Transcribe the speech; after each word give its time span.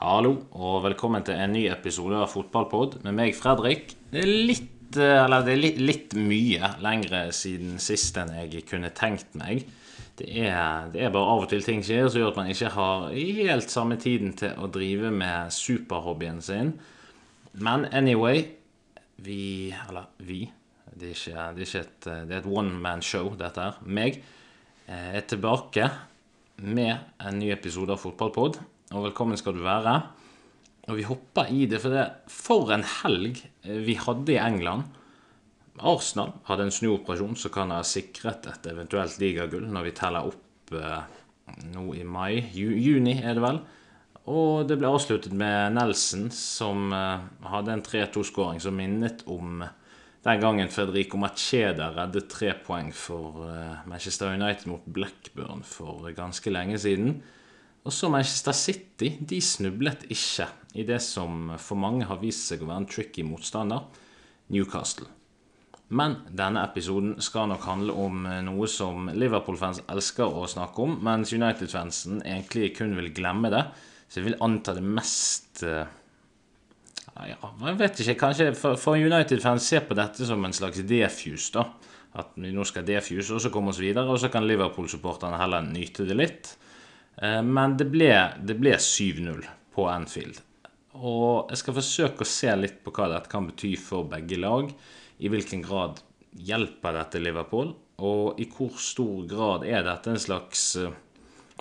Hallo, 0.00 0.30
og 0.56 0.78
velkommen 0.80 1.20
til 1.20 1.36
en 1.36 1.50
ny 1.52 1.66
episode 1.68 2.16
av 2.16 2.30
Fotballpod 2.32 2.94
med 3.04 3.12
meg, 3.18 3.34
Fredrik. 3.36 3.90
Det 4.08 4.22
er 4.22 4.30
litt, 4.48 4.96
eh, 4.96 5.18
eller 5.26 5.42
det 5.44 5.52
er 5.52 5.60
litt, 5.60 5.80
litt 5.90 6.14
mye 6.16 6.70
lengre 6.80 7.20
siden 7.36 7.74
sist 7.76 8.16
enn 8.16 8.32
jeg 8.32 8.62
kunne 8.70 8.88
tenkt 8.96 9.36
meg. 9.36 9.66
Det 10.16 10.30
er, 10.46 10.88
det 10.94 11.04
er 11.04 11.12
bare 11.12 11.34
av 11.34 11.44
og 11.44 11.50
til 11.52 11.60
ting 11.66 11.84
skjer 11.84 12.08
som 12.08 12.22
gjør 12.22 12.32
at 12.32 12.40
man 12.40 12.48
ikke 12.48 12.72
har 12.78 13.04
helt 13.12 13.76
samme 13.76 14.00
tiden 14.00 14.32
til 14.40 14.56
å 14.56 14.70
drive 14.72 15.12
med 15.12 15.52
superhobbyen 15.52 16.40
sin. 16.48 16.72
Men 17.60 17.84
anyway, 17.92 18.46
vi 19.20 19.76
Eller 19.84 20.08
vi. 20.16 20.46
Det 20.96 21.12
er 21.12 21.16
ikke, 21.18 21.46
det 21.52 21.60
er 21.60 21.68
ikke 21.68 21.84
et, 21.84 22.04
det 22.24 22.38
er 22.38 22.38
et 22.40 22.48
one 22.48 22.72
man 22.72 23.04
show, 23.04 23.34
dette 23.36 23.60
her. 23.60 23.76
Meg 23.84 24.22
eh, 24.88 25.12
er 25.20 25.28
tilbake 25.28 25.92
med 26.56 26.96
en 27.20 27.42
ny 27.44 27.52
episode 27.52 27.92
av 27.92 28.00
Fotballpod. 28.00 28.62
Og 28.90 29.04
velkommen 29.04 29.38
skal 29.38 29.54
du 29.54 29.60
være. 29.62 29.92
Og 30.90 30.96
vi 30.98 31.04
hopper 31.06 31.50
i 31.54 31.60
det, 31.70 31.78
for 31.78 31.94
det 31.94 32.08
for 32.26 32.72
en 32.74 32.82
helg 32.82 33.38
vi 33.62 33.94
hadde 33.94 34.34
i 34.34 34.40
England. 34.42 34.88
Arsenal 35.78 36.32
hadde 36.48 36.66
en 36.66 36.74
snuoperasjon 36.74 37.38
som 37.38 37.54
kan 37.54 37.70
ha 37.70 37.84
sikret 37.86 38.48
et 38.50 38.66
eventuelt 38.72 39.14
ligagull 39.22 39.68
når 39.70 39.86
vi 39.86 39.94
teller 39.94 40.32
opp 40.32 40.74
eh, 40.74 41.06
nå 41.70 41.86
i 42.00 42.02
mai. 42.02 42.42
Ju, 42.50 42.74
juni 42.82 43.14
er 43.22 43.38
det 43.38 43.46
vel. 43.46 43.62
Og 44.26 44.66
det 44.66 44.80
ble 44.82 44.90
avsluttet 44.90 45.38
med 45.38 45.78
Nelson, 45.78 46.26
som 46.34 46.90
eh, 46.90 47.26
hadde 47.46 47.78
en 47.78 47.86
3-2-skåring 47.86 48.58
som 48.58 48.74
minnet 48.74 49.22
om 49.30 49.62
den 50.26 50.42
gangen 50.42 50.74
Federico 50.74 51.16
Macheda 51.22 51.92
reddet 51.94 52.26
tre 52.34 52.58
poeng 52.66 52.90
for 52.90 53.46
eh, 53.54 53.84
Manchester 53.86 54.34
United 54.34 54.66
mot 54.74 54.82
Blackburn 54.98 55.62
for 55.62 56.10
ganske 56.18 56.50
lenge 56.50 56.82
siden. 56.82 57.20
Og 57.84 57.94
så 57.94 58.10
Manchester 58.12 58.56
City. 58.56 59.14
De 59.20 59.40
snublet 59.40 60.04
ikke 60.12 60.48
i 60.76 60.84
det 60.86 61.00
som 61.02 61.54
for 61.58 61.80
mange 61.80 62.06
har 62.06 62.20
vist 62.20 62.50
seg 62.50 62.62
å 62.62 62.68
være 62.68 62.84
en 62.84 62.90
tricky 62.90 63.24
motstander, 63.26 63.86
Newcastle. 64.52 65.08
Men 65.90 66.20
denne 66.30 66.62
episoden 66.68 67.16
skal 67.24 67.48
nok 67.50 67.64
handle 67.66 67.94
om 67.98 68.26
eh, 68.30 68.42
noe 68.46 68.68
som 68.70 69.08
Liverpool-fans 69.10 69.82
elsker 69.90 70.28
å 70.28 70.44
snakke 70.50 70.84
om, 70.84 70.98
mens 71.02 71.32
United-fansen 71.34 72.20
egentlig 72.22 72.76
kun 72.76 72.94
vil 72.98 73.10
glemme 73.14 73.50
det. 73.50 73.64
Så 74.06 74.20
jeg 74.20 74.28
vil 74.28 74.38
anta 74.42 74.74
det 74.76 74.84
mest 74.86 75.64
uh, 75.66 75.86
ja, 77.26 77.36
jeg 77.66 77.78
vet 77.78 78.00
ikke. 78.02 78.16
Kanskje 78.22 78.48
for 78.54 78.98
United-fans 78.98 79.66
ser 79.66 79.84
på 79.86 79.96
dette 79.98 80.26
som 80.26 80.42
en 80.46 80.54
slags 80.54 80.82
defuse. 80.86 81.52
da. 81.54 81.66
At 82.18 82.34
vi 82.34 82.50
nå 82.54 82.64
skal 82.66 82.86
defuse, 82.86 83.34
og 83.34 83.42
så 83.42 83.52
komme 83.54 83.70
oss 83.74 83.82
videre. 83.82 84.06
Og 84.10 84.18
så 84.22 84.30
kan 84.32 84.46
Liverpool-supporterne 84.46 85.38
heller 85.38 85.66
nyte 85.66 86.06
det 86.08 86.16
litt. 86.18 86.54
Uh, 87.22 87.42
men 87.44 87.76
det 87.76 87.90
ble, 87.92 88.12
ble 88.56 88.76
7-0 88.80 89.44
på 89.74 89.86
Anfield. 89.90 90.40
Og 91.00 91.50
jeg 91.52 91.60
skal 91.60 91.76
forsøke 91.76 92.24
å 92.24 92.28
se 92.28 92.54
litt 92.58 92.80
på 92.84 92.92
hva 92.96 93.10
dette 93.12 93.30
kan 93.30 93.46
bety 93.48 93.74
for 93.78 94.08
begge 94.10 94.40
lag 94.40 94.72
i 95.20 95.30
hvilken 95.30 95.62
grad 95.62 96.00
hjelper 96.34 96.96
dette 96.96 97.20
Liverpool, 97.22 97.72
og 98.00 98.40
i 98.40 98.46
hvor 98.50 98.74
stor 98.80 99.26
grad 99.28 99.66
er 99.68 99.84
dette 99.86 100.10
en 100.10 100.20
slags 100.20 100.62
eh, 100.80 100.92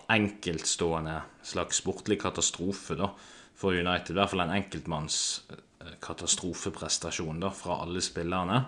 enkeltstående 0.10 1.18
slags 1.46 1.82
sportlig 1.82 2.20
katastrofe 2.22 2.96
da, 3.00 3.12
for 3.60 3.76
United. 3.76 4.16
I 4.16 4.20
hvert 4.22 4.34
fall 4.34 4.46
en 4.46 4.56
enkeltmanns 4.56 5.20
eh, 5.52 5.94
katastrofeprestasjon 6.04 7.44
da, 7.44 7.52
fra 7.54 7.82
alle 7.84 8.04
spillerne. 8.04 8.64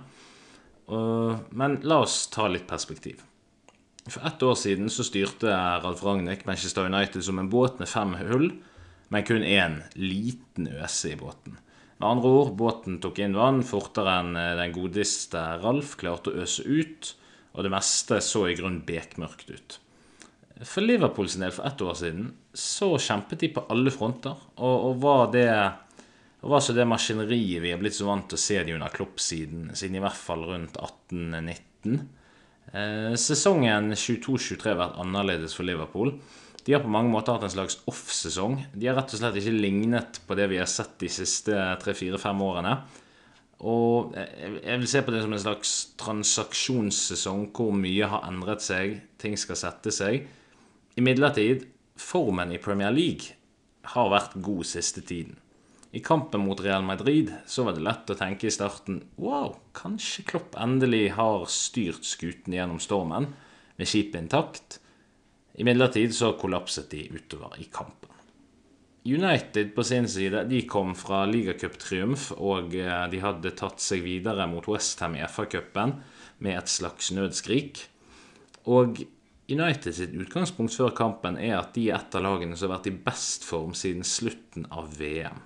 Men 0.91 1.77
la 1.87 2.01
oss 2.03 2.25
ta 2.33 2.49
litt 2.51 2.65
perspektiv. 2.67 3.21
For 4.09 4.25
ett 4.27 4.43
år 4.43 4.55
siden 4.57 4.89
så 4.89 5.05
styrte 5.05 5.51
Ralf 5.83 6.03
Ragnhild 6.03 6.45
Manchester 6.45 6.85
United 6.85 7.23
som 7.23 7.39
en 7.39 7.49
båt 7.49 7.79
med 7.79 7.89
fem 7.89 8.15
hull, 8.17 8.47
men 9.13 9.25
kun 9.27 9.43
én 9.43 9.81
liten 9.93 10.67
øse 10.71 11.11
i 11.11 11.19
båten. 11.19 11.59
Med 12.01 12.09
andre 12.09 12.29
ord, 12.29 12.55
båten 12.57 12.97
tok 13.03 13.19
inn 13.21 13.37
vann 13.37 13.61
fortere 13.67 14.15
enn 14.23 14.37
eh, 14.39 14.55
den 14.57 14.73
godeste 14.73 15.41
Ralf 15.61 15.93
klarte 16.01 16.31
å 16.31 16.41
øse 16.41 16.65
ut, 16.65 17.11
og 17.53 17.67
det 17.67 17.73
meste 17.73 18.17
så 18.25 18.47
i 18.49 18.55
grunnen 18.57 18.81
bekmørkt 18.87 19.51
ut. 19.51 19.77
For 20.61 20.81
Liverpool 20.81 21.29
sin 21.29 21.43
del 21.45 21.53
for 21.53 21.67
ett 21.69 21.81
år 21.81 21.97
siden 21.99 22.31
så 22.57 22.95
kjempet 23.01 23.43
de 23.43 23.51
på 23.53 23.65
alle 23.73 23.93
fronter, 23.93 24.39
og, 24.57 24.75
og 24.89 24.99
var 25.03 25.29
det 25.35 25.47
og 26.41 26.55
var 26.55 26.63
så 26.65 26.73
det 26.73 26.87
maskineriet 26.89 27.61
vi 27.61 27.69
er 27.69 27.77
blitt 27.77 27.93
så 27.93 28.07
vant 28.07 28.25
til 28.29 28.39
å 28.39 28.41
se 28.41 28.57
de 28.65 28.73
under 28.73 28.93
Klopp 28.93 29.21
siden, 29.21 29.69
siden 29.77 29.99
i 29.99 30.01
hvert 30.01 30.17
fall 30.17 30.47
rundt 30.49 30.79
1819. 30.79 31.99
Eh, 32.71 33.15
sesongen 33.19 33.91
22-23 33.97 34.69
har 34.69 34.79
vært 34.79 35.01
annerledes 35.01 35.55
for 35.57 35.67
Liverpool. 35.67 36.13
De 36.61 36.75
har 36.75 36.83
på 36.83 36.91
mange 36.93 37.09
måter 37.11 37.35
hatt 37.35 37.47
en 37.47 37.53
slags 37.55 37.79
off-sesong. 37.89 38.59
De 38.77 38.87
har 38.87 38.95
rett 38.99 39.15
og 39.15 39.21
slett 39.21 39.39
ikke 39.41 39.55
lignet 39.55 40.21
på 40.27 40.37
det 40.37 40.45
vi 40.51 40.59
har 40.61 40.69
sett 40.69 40.93
de 41.01 41.09
siste 41.11 41.57
tre-fire-fem 41.81 42.43
årene. 42.45 42.75
Og 43.65 44.13
jeg 44.13 44.77
vil 44.81 44.89
se 44.89 45.01
på 45.05 45.13
det 45.13 45.21
som 45.25 45.33
en 45.35 45.41
slags 45.41 45.73
transaksjonssesong 46.01 47.47
hvor 47.53 47.73
mye 47.77 48.09
har 48.09 48.25
endret 48.29 48.63
seg, 48.65 48.95
ting 49.21 49.37
skal 49.37 49.59
sette 49.59 49.93
seg. 49.93 50.25
Imidlertid, 50.97 51.67
formen 51.97 52.53
i 52.53 52.61
Premier 52.61 52.93
League 52.93 53.37
har 53.93 54.09
vært 54.13 54.37
god 54.41 54.65
siste 54.69 55.01
tiden. 55.05 55.40
I 55.91 55.99
kampen 55.99 56.45
mot 56.45 56.61
Real 56.63 56.83
Madrid 56.83 57.33
så 57.45 57.65
var 57.67 57.75
det 57.75 57.83
lett 57.83 58.11
å 58.13 58.15
tenke 58.15 58.47
i 58.47 58.53
starten 58.53 59.01
wow, 59.19 59.57
kanskje 59.75 60.23
Klopp 60.29 60.55
endelig 60.55 61.09
har 61.17 61.43
styrt 61.51 62.07
skuten 62.07 62.55
gjennom 62.55 62.79
stormen 62.79 63.27
med 63.75 63.89
skipet 63.91 64.21
intakt. 64.21 64.79
Imidlertid 65.59 66.15
så 66.15 66.31
kollapset 66.39 66.87
de 66.93 67.09
utover 67.11 67.59
i 67.59 67.67
kampen. 67.67 68.07
United 69.03 69.75
på 69.75 69.83
sin 69.83 70.07
side 70.07 70.45
de 70.47 70.61
kom 70.69 70.93
fra 70.95 71.25
ligacuptriumf, 71.25 72.29
og 72.37 72.75
eh, 72.77 73.05
de 73.11 73.19
hadde 73.23 73.51
tatt 73.57 73.81
seg 73.81 74.05
videre 74.05 74.45
mot 74.47 74.67
Westham 74.69 75.17
i 75.17 75.25
FA-cupen 75.25 75.97
med 76.45 76.59
et 76.59 76.71
slags 76.71 77.09
nødskrik. 77.17 77.81
Og 78.69 79.01
United 79.51 79.97
sitt 79.97 80.13
utgangspunkt 80.15 80.77
før 80.77 80.93
kampen 80.95 81.35
er 81.41 81.57
at 81.57 81.73
de 81.75 81.89
er 81.89 81.97
et 81.97 82.15
av 82.15 82.23
lagene 82.23 82.55
som 82.55 82.69
har 82.69 82.77
vært 82.77 82.91
i 82.93 82.99
best 83.09 83.43
form 83.43 83.73
siden 83.75 84.05
slutten 84.07 84.69
av 84.71 84.93
VM. 85.01 85.41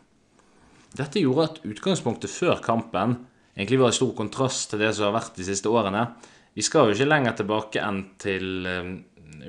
Dette 0.95 1.19
gjorde 1.19 1.49
at 1.49 1.57
utgangspunktet 1.67 2.31
før 2.31 2.61
kampen 2.63 3.17
egentlig 3.55 3.81
var 3.81 3.91
i 3.91 3.97
stor 3.97 4.13
kontrast 4.15 4.69
til 4.71 4.83
det 4.83 4.93
som 4.95 5.09
har 5.09 5.17
vært 5.17 5.35
de 5.39 5.47
siste 5.47 5.71
årene. 5.71 6.05
Vi 6.55 6.63
skal 6.63 6.87
jo 6.87 6.95
ikke 6.95 7.09
lenger 7.09 7.35
tilbake 7.35 7.81
enn 7.83 8.01
til 8.21 8.69
eh, 8.69 8.93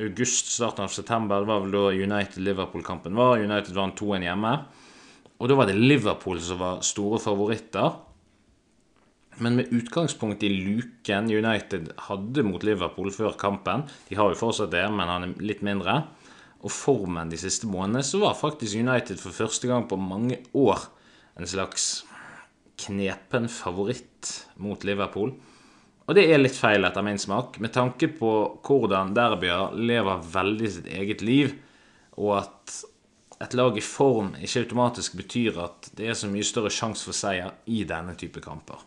august, 0.03 0.51
starten 0.57 0.87
av 0.87 0.95
september. 0.95 1.45
Det 1.45 1.51
var 1.51 1.63
vel 1.63 1.77
da 1.77 1.85
United-Liverpool-kampen 1.95 3.15
var. 3.19 3.39
United 3.39 3.77
vant 3.77 3.99
2-1 3.99 4.27
hjemme. 4.27 4.57
Og 5.37 5.51
da 5.51 5.59
var 5.59 5.71
det 5.71 5.79
Liverpool 5.79 6.41
som 6.43 6.59
var 6.63 6.83
store 6.87 7.21
favoritter. 7.23 7.95
Men 9.39 9.59
med 9.59 9.73
utgangspunkt 9.77 10.43
i 10.47 10.51
luken 10.51 11.29
United 11.29 11.91
hadde 12.09 12.45
mot 12.47 12.63
Liverpool 12.65 13.11
før 13.13 13.35
kampen 13.37 13.83
De 14.09 14.17
har 14.17 14.31
jo 14.33 14.39
fortsatt 14.41 14.73
det, 14.73 14.87
men 14.89 15.13
han 15.13 15.27
er 15.27 15.35
litt 15.45 15.61
mindre. 15.67 16.01
Og 16.65 16.73
formen 16.73 17.31
de 17.31 17.39
siste 17.39 17.69
månedene, 17.69 18.03
så 18.03 18.23
var 18.23 18.39
faktisk 18.39 18.81
United 18.81 19.21
for 19.21 19.37
første 19.37 19.69
gang 19.69 19.85
på 19.87 20.01
mange 20.01 20.41
år 20.57 20.89
en 21.37 21.49
slags 21.49 22.05
knepen 22.87 23.49
favoritt 23.49 24.33
mot 24.61 24.85
Liverpool. 24.85 25.35
Og 26.07 26.15
det 26.15 26.27
er 26.31 26.41
litt 26.41 26.57
feil 26.59 26.87
etter 26.87 27.03
min 27.03 27.19
smak, 27.19 27.59
med 27.63 27.75
tanke 27.75 28.09
på 28.15 28.33
hvordan 28.67 29.15
derbyer 29.17 29.75
lever 29.75 30.27
veldig 30.35 30.71
sitt 30.71 30.91
eget 30.93 31.25
liv, 31.27 31.57
og 32.17 32.37
at 32.41 32.77
et 33.43 33.57
lag 33.59 33.77
i 33.77 33.85
form 33.85 34.33
ikke 34.41 34.63
automatisk 34.65 35.17
betyr 35.19 35.59
at 35.61 35.91
det 35.99 36.09
er 36.09 36.17
så 36.17 36.31
mye 36.31 36.47
større 36.47 36.73
sjanse 36.73 37.05
for 37.05 37.17
seier 37.17 37.53
i 37.69 37.83
denne 37.89 38.15
type 38.17 38.41
kamper. 38.45 38.79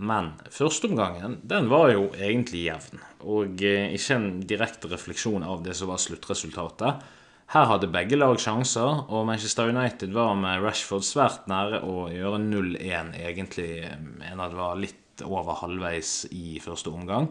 Men 0.00 0.32
førsteomgangen 0.48 1.40
den 1.44 1.68
var 1.68 1.90
jo 1.92 2.06
egentlig 2.14 2.62
jevn, 2.68 3.02
og 3.26 3.60
eh, 3.66 3.90
ikke 3.96 4.16
en 4.16 4.28
direkte 4.48 4.88
refleksjon 4.88 5.44
av 5.44 5.64
det 5.66 5.74
som 5.76 5.90
var 5.90 6.00
sluttresultatet. 6.00 7.02
Her 7.50 7.66
hadde 7.66 7.88
begge 7.90 8.14
lag 8.14 8.36
sjanser, 8.38 9.08
og 9.10 9.24
Manchester 9.26 9.72
United 9.72 10.12
var 10.14 10.36
med 10.38 10.60
Rashford 10.62 11.02
svært 11.02 11.48
nære 11.50 11.80
å 11.82 12.04
gjøre 12.14 12.38
0-1, 12.44 13.10
egentlig. 13.18 13.72
Mener 14.20 14.52
det 14.52 14.58
var 14.60 14.78
litt 14.78 15.24
over 15.26 15.58
halvveis 15.58 16.28
i 16.30 16.60
første 16.62 16.92
omgang. 16.94 17.26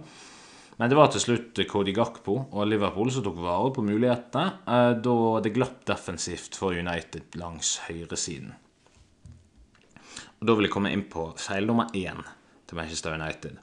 Men 0.75 0.91
det 0.91 0.99
var 0.99 1.07
til 1.13 1.23
slutt 1.23 1.63
Cody 1.71 1.95
Gakpo 1.95 2.35
og 2.51 2.67
Liverpool 2.67 3.13
som 3.15 3.23
tok 3.23 3.39
vare 3.45 3.71
på 3.75 3.88
mulighetene, 3.88 4.59
eh, 4.67 4.91
da 5.07 5.15
det 5.39 5.55
glapp 5.55 5.88
defensivt 5.88 6.59
for 6.59 6.75
United 6.75 7.39
langs 7.39 7.77
høyresiden. 7.88 8.51
Og 10.39 10.47
Da 10.47 10.53
vil 10.55 10.67
jeg 10.67 10.75
komme 10.75 10.91
inn 10.91 11.07
på 11.07 11.29
feil 11.39 11.65
nummer 11.65 11.88
én 11.95 12.19
til 12.67 12.75
Manchester 12.75 13.15
United. 13.15 13.55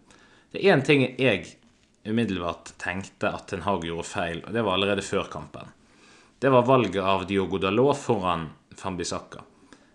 Det 0.53 0.65
er 0.65 0.73
én 0.73 0.85
ting 0.85 1.05
jeg 1.21 1.59
umiddelbart 2.07 2.79
tenkte 2.79 3.29
at 3.29 3.49
Ten 3.49 3.69
Hag 3.69 3.85
gjorde 3.85 4.09
feil, 4.09 4.45
og 4.47 4.53
det 4.53 4.65
var 4.65 4.73
allerede 4.73 5.05
før 5.05 5.29
kampen. 5.29 5.76
Det 6.39 6.49
var 6.49 6.63
valget 6.63 7.03
av 7.03 7.27
Diogo 7.27 7.59
Dalot 7.59 7.97
foran 7.97 8.49
Fambisaka. 8.77 9.41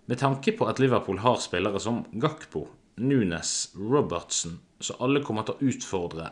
Med 0.06 0.18
tanke 0.20 0.52
på 0.52 0.66
at 0.66 0.80
Liverpool 0.80 1.20
har 1.22 1.38
spillere 1.38 1.80
som 1.80 2.00
Gakpo, 2.12 2.64
Nunes, 2.96 3.70
Robertson, 3.78 4.56
så 4.80 4.98
alle 5.06 5.22
kommer 5.22 5.46
til 5.46 5.54
å 5.54 5.70
utfordre 5.70 6.32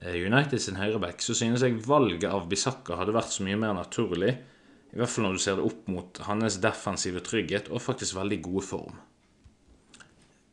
eh, 0.00 0.18
United 0.26 0.58
sin 0.58 0.80
høyreback, 0.80 1.22
så 1.22 1.38
synes 1.38 1.62
jeg 1.62 1.78
valget 1.86 2.26
av 2.34 2.50
Bisakka 2.50 2.98
hadde 2.98 3.14
vært 3.14 3.30
så 3.36 3.46
mye 3.46 3.60
mer 3.62 3.78
naturlig 3.78 4.34
I 4.34 4.98
hvert 4.98 5.14
fall 5.14 5.28
når 5.28 5.38
du 5.38 5.44
ser 5.46 5.60
det 5.60 5.70
opp 5.70 5.86
mot 5.94 6.22
hans 6.26 6.58
defensive 6.64 7.22
trygghet 7.22 7.70
og 7.70 7.84
faktisk 7.84 8.18
veldig 8.18 8.42
gode 8.42 8.66
form. 8.66 9.00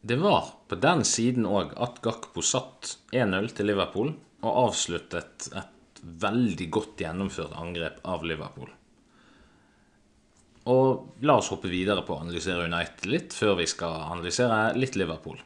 Det 0.06 0.22
var 0.22 0.52
på 0.70 0.78
den 0.78 1.02
siden 1.10 1.50
òg 1.50 1.74
at 1.82 2.04
Gakpo 2.06 2.46
satt 2.46 3.00
1-0 3.10 3.50
til 3.58 3.74
Liverpool 3.74 4.14
og 4.46 4.68
avsluttet 4.68 5.50
et 5.58 5.75
veldig 6.06 6.68
godt 6.72 7.02
gjennomført 7.02 7.56
angrep 7.58 8.02
av 8.06 8.26
Liverpool. 8.28 8.70
Og 10.70 11.22
la 11.26 11.36
oss 11.38 11.52
hoppe 11.54 11.70
videre 11.70 12.02
på 12.06 12.16
å 12.16 12.24
analysere 12.24 12.66
United 12.66 13.06
litt, 13.10 13.34
før 13.38 13.60
vi 13.60 13.68
skal 13.70 14.08
analysere 14.08 14.74
litt 14.78 14.98
Liverpool. 14.98 15.38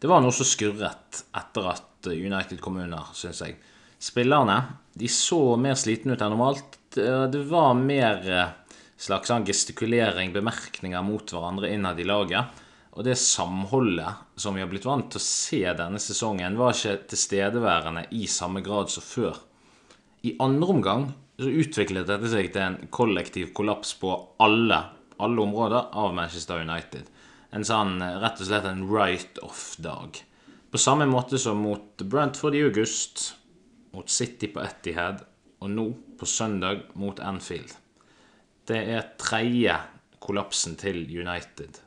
Det 0.00 0.08
var 0.08 0.22
noe 0.22 0.34
som 0.34 0.46
skurret 0.46 1.24
etter 1.36 1.66
at 1.72 2.10
United 2.10 2.60
kom 2.62 2.78
under, 2.80 3.10
syns 3.14 3.42
jeg. 3.44 3.58
Spillerne 4.00 4.56
de 4.96 5.10
så 5.12 5.56
mer 5.60 5.76
slitne 5.76 6.14
ut 6.14 6.22
enn 6.22 6.32
normalt. 6.32 6.78
Det 6.94 7.42
var 7.50 7.74
mer 7.76 8.24
eh, 8.24 8.54
slags 8.96 9.28
sånn 9.30 9.44
gestikulering, 9.46 10.32
bemerkninger 10.32 11.04
mot 11.04 11.34
hverandre 11.34 11.70
innad 11.74 12.00
i 12.00 12.06
laget. 12.08 12.62
Og 12.96 13.04
det 13.06 13.18
samholdet 13.20 14.38
som 14.40 14.56
vi 14.56 14.64
har 14.64 14.70
blitt 14.70 14.88
vant 14.88 15.10
til 15.12 15.20
å 15.20 15.24
se 15.24 15.60
denne 15.76 16.00
sesongen, 16.02 16.56
var 16.58 16.74
ikke 16.74 17.10
tilstedeværende 17.12 18.08
i 18.16 18.24
samme 18.30 18.64
grad 18.66 18.90
som 18.90 19.04
før. 19.04 19.38
I 20.26 20.36
andre 20.42 20.74
omgang 20.74 21.08
så 21.40 21.48
utviklet 21.48 22.08
dette 22.08 22.28
seg 22.28 22.50
til 22.52 22.66
en 22.66 22.90
kollektiv 22.92 23.54
kollaps 23.56 23.94
på 24.00 24.12
alle, 24.42 24.82
alle 25.16 25.46
områder 25.46 25.94
av 25.96 26.12
Manchester 26.16 26.60
United 26.66 27.08
en 27.50 27.66
sånn 27.66 27.98
rett 28.22 28.40
og 28.40 28.46
slett 28.46 28.66
en 28.68 28.84
right-off-dag. 28.90 30.20
På 30.70 30.78
samme 30.78 31.06
måte 31.10 31.38
som 31.40 31.62
mot 31.64 32.02
Brentford 32.06 32.54
i 32.54 32.62
august, 32.62 33.32
mot 33.94 34.10
City 34.10 34.50
på 34.52 34.62
Etihad 34.62 35.24
og 35.60 35.72
nå 35.72 35.86
på 36.18 36.28
søndag 36.30 36.84
mot 36.94 37.18
Anfield. 37.18 37.72
Det 38.70 38.78
er 38.94 39.08
tredje 39.18 39.74
kollapsen 40.22 40.76
til 40.78 41.02
United 41.10 41.80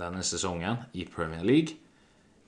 denne 0.00 0.22
sesongen 0.24 0.86
i 0.96 1.04
Premier 1.04 1.44
League. 1.44 1.76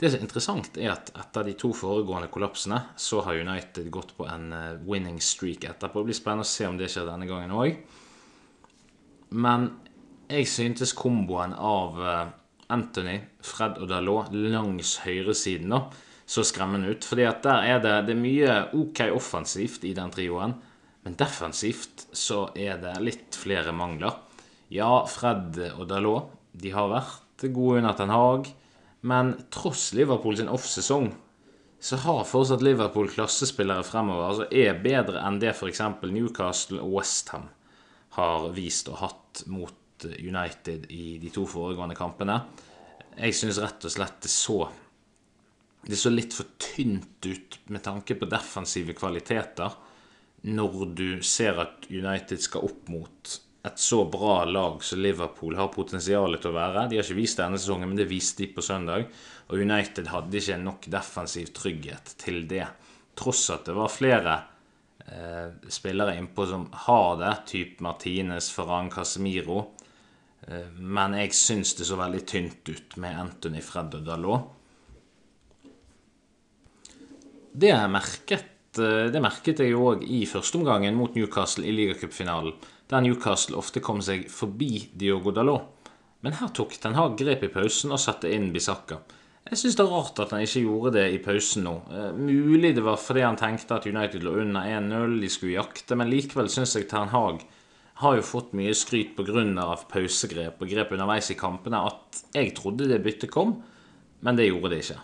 Det 0.03 0.11
som 0.11 0.19
er 0.19 0.27
interessant, 0.27 0.79
er 0.83 0.97
at 0.97 1.13
etter 1.15 1.45
de 1.47 1.53
to 1.55 1.69
foregående 1.79 2.27
kollapsene 2.35 2.81
så 2.99 3.21
har 3.23 3.39
United 3.39 3.87
gått 3.95 4.17
på 4.17 4.27
en 4.27 4.49
eh, 4.51 4.81
winning 4.83 5.21
streak 5.23 5.63
etterpå. 5.69 6.01
Det 6.03 6.09
blir 6.09 6.17
spennende 6.19 6.43
å 6.43 6.51
se 6.51 6.67
om 6.67 6.79
det 6.81 6.89
skjer 6.91 7.07
denne 7.07 7.29
gangen 7.29 7.53
òg. 7.55 7.77
Men 9.39 9.69
jeg 10.27 10.49
syntes 10.51 10.91
komboen 10.99 11.55
av 11.55 12.01
eh, 12.03 12.33
Anthony, 12.75 13.15
Fred 13.47 13.79
og 13.79 13.93
Dalot 13.93 14.35
langs 14.35 14.97
høyresiden 15.05 15.71
da, 15.71 15.85
så 16.27 16.43
skremmende 16.49 16.97
ut. 16.97 17.07
fordi 17.07 17.29
at 17.29 17.47
der 17.47 17.69
er 17.71 17.79
det, 17.85 17.93
det 18.09 18.17
er 18.17 18.23
mye 18.25 18.57
OK 18.75 19.05
offensivt 19.13 19.87
i 19.87 19.93
den 19.95 20.11
trioen, 20.11 20.57
men 21.07 21.19
defensivt 21.21 22.09
så 22.11 22.49
er 22.59 22.83
det 22.83 22.97
litt 23.07 23.39
flere 23.39 23.71
mangler. 23.71 24.19
Ja, 24.75 25.05
Fred 25.07 25.63
og 25.77 25.87
Dalot 25.95 26.35
de 26.59 26.75
har 26.75 26.91
vært 26.91 27.47
gode 27.55 27.85
under 27.85 27.95
Ten 27.95 28.11
Hag, 28.11 28.51
men 29.03 29.35
tross 29.51 29.91
Liverpool 29.99 30.37
sin 30.39 30.51
offsesong 30.53 31.11
så 31.83 31.99
har 32.05 32.25
fortsatt 32.29 32.63
Liverpool 32.63 33.09
klassespillere 33.11 33.83
fremover 33.83 34.29
altså 34.29 34.45
er 34.55 34.79
bedre 34.85 35.19
enn 35.27 35.41
det 35.43 35.51
f.eks. 35.57 35.81
Newcastle 36.07 36.79
og 36.79 37.01
Westham 37.01 37.49
har 38.15 38.47
vist 38.55 38.91
og 38.93 39.01
hatt 39.01 39.43
mot 39.51 40.07
United 40.07 40.87
i 40.95 41.17
de 41.23 41.31
to 41.35 41.43
foregående 41.47 41.97
kampene. 41.99 42.39
Jeg 43.17 43.35
syns 43.35 43.59
rett 43.63 43.83
og 43.87 43.95
slett 43.95 44.23
det 44.23 44.31
så 44.31 44.61
Det 45.83 45.99
så 45.99 46.11
litt 46.15 46.35
for 46.37 46.55
tynt 46.63 47.27
ut 47.27 47.59
med 47.75 47.83
tanke 47.83 48.15
på 48.15 48.29
defensive 48.31 48.95
kvaliteter 48.95 49.75
når 50.47 50.85
du 50.95 51.09
ser 51.27 51.59
at 51.59 51.89
United 51.91 52.39
skal 52.43 52.69
opp 52.69 52.87
mot 52.91 53.33
et 53.63 53.79
så 53.79 54.05
bra 54.11 54.45
lag 54.45 54.83
som 54.85 54.99
Liverpool 54.99 55.55
har 55.55 55.71
potensial 55.71 56.35
til 56.35 56.51
å 56.51 56.57
være. 56.57 56.89
De 56.91 56.99
har 56.99 57.07
ikke 57.07 57.21
vist 57.21 57.39
det 57.39 57.45
denne 57.45 57.61
sesongen, 57.63 57.93
men 57.93 57.99
det 58.01 58.09
viste 58.11 58.43
de 58.43 58.49
på 58.57 58.65
søndag. 58.65 59.07
Og 59.53 59.61
United 59.63 60.11
hadde 60.11 60.41
ikke 60.41 60.59
nok 60.59 60.89
defensiv 60.91 61.53
trygghet 61.55 62.17
til 62.19 62.43
det. 62.51 62.65
Tross 63.19 63.45
at 63.55 63.69
det 63.69 63.77
var 63.77 63.93
flere 63.93 64.35
eh, 65.07 65.55
spillere 65.71 66.17
innpå 66.19 66.47
som 66.51 66.67
har 66.89 67.21
det, 67.21 67.37
type 67.53 67.87
Martinez, 67.87 68.51
Ferran 68.51 68.91
Casemiro. 68.91 69.61
Eh, 70.49 70.75
men 70.83 71.15
jeg 71.21 71.37
syns 71.39 71.77
det 71.79 71.87
så 71.87 72.01
veldig 72.01 72.25
tynt 72.27 72.73
ut 72.73 72.99
med 73.03 73.21
Anthony 73.29 73.63
Fred 73.63 73.95
og 74.01 74.11
Dalot. 74.11 74.51
Det 77.53 77.69
jeg 77.69 77.95
merket, 77.95 78.79
eh, 78.81 79.07
det 79.13 79.23
merket 79.23 79.61
jeg 79.63 79.77
òg 79.77 80.03
i 80.03 80.25
førsteomgangen 80.27 80.97
mot 80.97 81.15
Newcastle 81.15 81.69
i 81.69 81.75
ligacupfinalen, 81.77 82.57
der 82.93 83.05
Newcastle 83.05 83.57
ofte 83.57 83.81
kom 83.85 84.03
seg 84.05 84.29
forbi 84.31 84.87
Diogo 84.93 85.33
Dalot. 85.33 85.89
Men 86.23 86.37
her 86.39 86.53
tok 86.55 86.77
Ten 86.79 86.95
Hag 86.95 87.17
grep 87.19 87.43
i 87.43 87.51
pausen 87.51 87.95
og 87.95 88.01
satte 88.01 88.31
inn 88.31 88.53
Bisakka. 88.55 89.01
Jeg 89.49 89.59
syns 89.59 89.75
det 89.75 89.83
er 89.83 89.91
rart 89.91 90.21
at 90.23 90.31
han 90.33 90.45
ikke 90.45 90.63
gjorde 90.63 90.93
det 90.95 91.07
i 91.11 91.19
pausen 91.23 91.65
nå. 91.67 91.73
Eh, 91.91 92.13
mulig 92.15 92.77
det 92.77 92.85
var 92.87 93.01
fordi 93.01 93.25
han 93.25 93.39
tenkte 93.41 93.81
at 93.81 93.89
United 93.91 94.23
lå 94.23 94.37
under 94.45 94.69
1-0, 94.71 95.17
de 95.19 95.31
skulle 95.33 95.57
jakte, 95.57 95.99
men 95.99 96.13
likevel 96.13 96.51
syns 96.53 96.77
jeg 96.79 96.87
Ten 96.93 97.11
Hag 97.11 97.43
har 98.03 98.17
jo 98.19 98.25
fått 98.25 98.55
mye 98.57 98.75
skryt 98.75 99.17
pga. 99.17 99.67
pausegrep 99.91 100.63
og 100.63 100.71
grep 100.71 100.93
underveis 100.95 101.31
i 101.31 101.39
kampene 101.39 101.83
at 101.91 102.23
jeg 102.35 102.55
trodde 102.55 102.89
det 102.89 103.03
byttet 103.03 103.31
kom, 103.31 103.59
men 104.21 104.39
det 104.39 104.49
gjorde 104.49 104.71
det 104.71 104.85
ikke. 104.85 105.01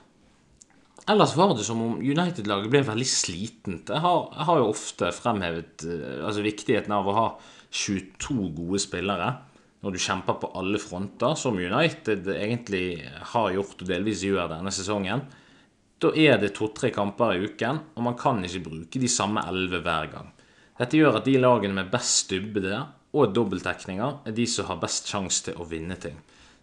Ellers 1.08 1.34
var 1.36 1.54
det 1.56 1.64
som 1.64 1.80
om 1.82 1.98
United-laget 1.98 2.70
ble 2.70 2.82
veldig 2.84 3.06
slitent. 3.08 3.88
Jeg 3.88 4.04
har, 4.04 4.26
jeg 4.34 4.44
har, 4.44 4.58
jo 4.60 4.72
ofte 4.72 5.12
fremhevet 5.16 5.86
eh, 5.88 6.18
altså 6.22 6.44
viktigheten 6.44 6.94
av 6.94 7.08
å 7.08 7.16
ha 7.16 7.28
22 7.70 8.50
gode 8.56 8.80
spillere 8.82 9.28
når 9.84 9.94
du 9.94 10.00
kjemper 10.02 10.38
på 10.42 10.50
alle 10.58 10.80
fronter, 10.82 11.36
som 11.38 11.58
United 11.58 12.26
egentlig 12.34 13.04
har 13.32 13.52
gjort 13.54 13.84
og 13.84 13.90
delvis 13.90 14.24
gjør 14.26 14.50
denne 14.56 14.72
sesongen. 14.74 15.22
Da 16.02 16.10
er 16.18 16.38
det 16.42 16.52
to-tre 16.56 16.90
kamper 16.94 17.36
i 17.36 17.44
uken, 17.46 17.78
og 17.94 18.04
man 18.06 18.16
kan 18.18 18.42
ikke 18.46 18.64
bruke 18.66 19.02
de 19.02 19.10
samme 19.10 19.44
elleve 19.46 19.82
hver 19.86 20.10
gang. 20.10 20.32
Dette 20.78 20.98
gjør 20.98 21.20
at 21.20 21.26
de 21.26 21.38
lagene 21.38 21.78
med 21.78 21.90
best 21.90 22.24
stubbede 22.24 22.80
og 23.14 23.32
dobbeltdekninger 23.34 24.28
er 24.28 24.34
de 24.34 24.46
som 24.50 24.68
har 24.68 24.82
best 24.82 25.08
sjanse 25.10 25.46
til 25.46 25.58
å 25.58 25.66
vinne 25.66 25.96
ting. 25.98 26.18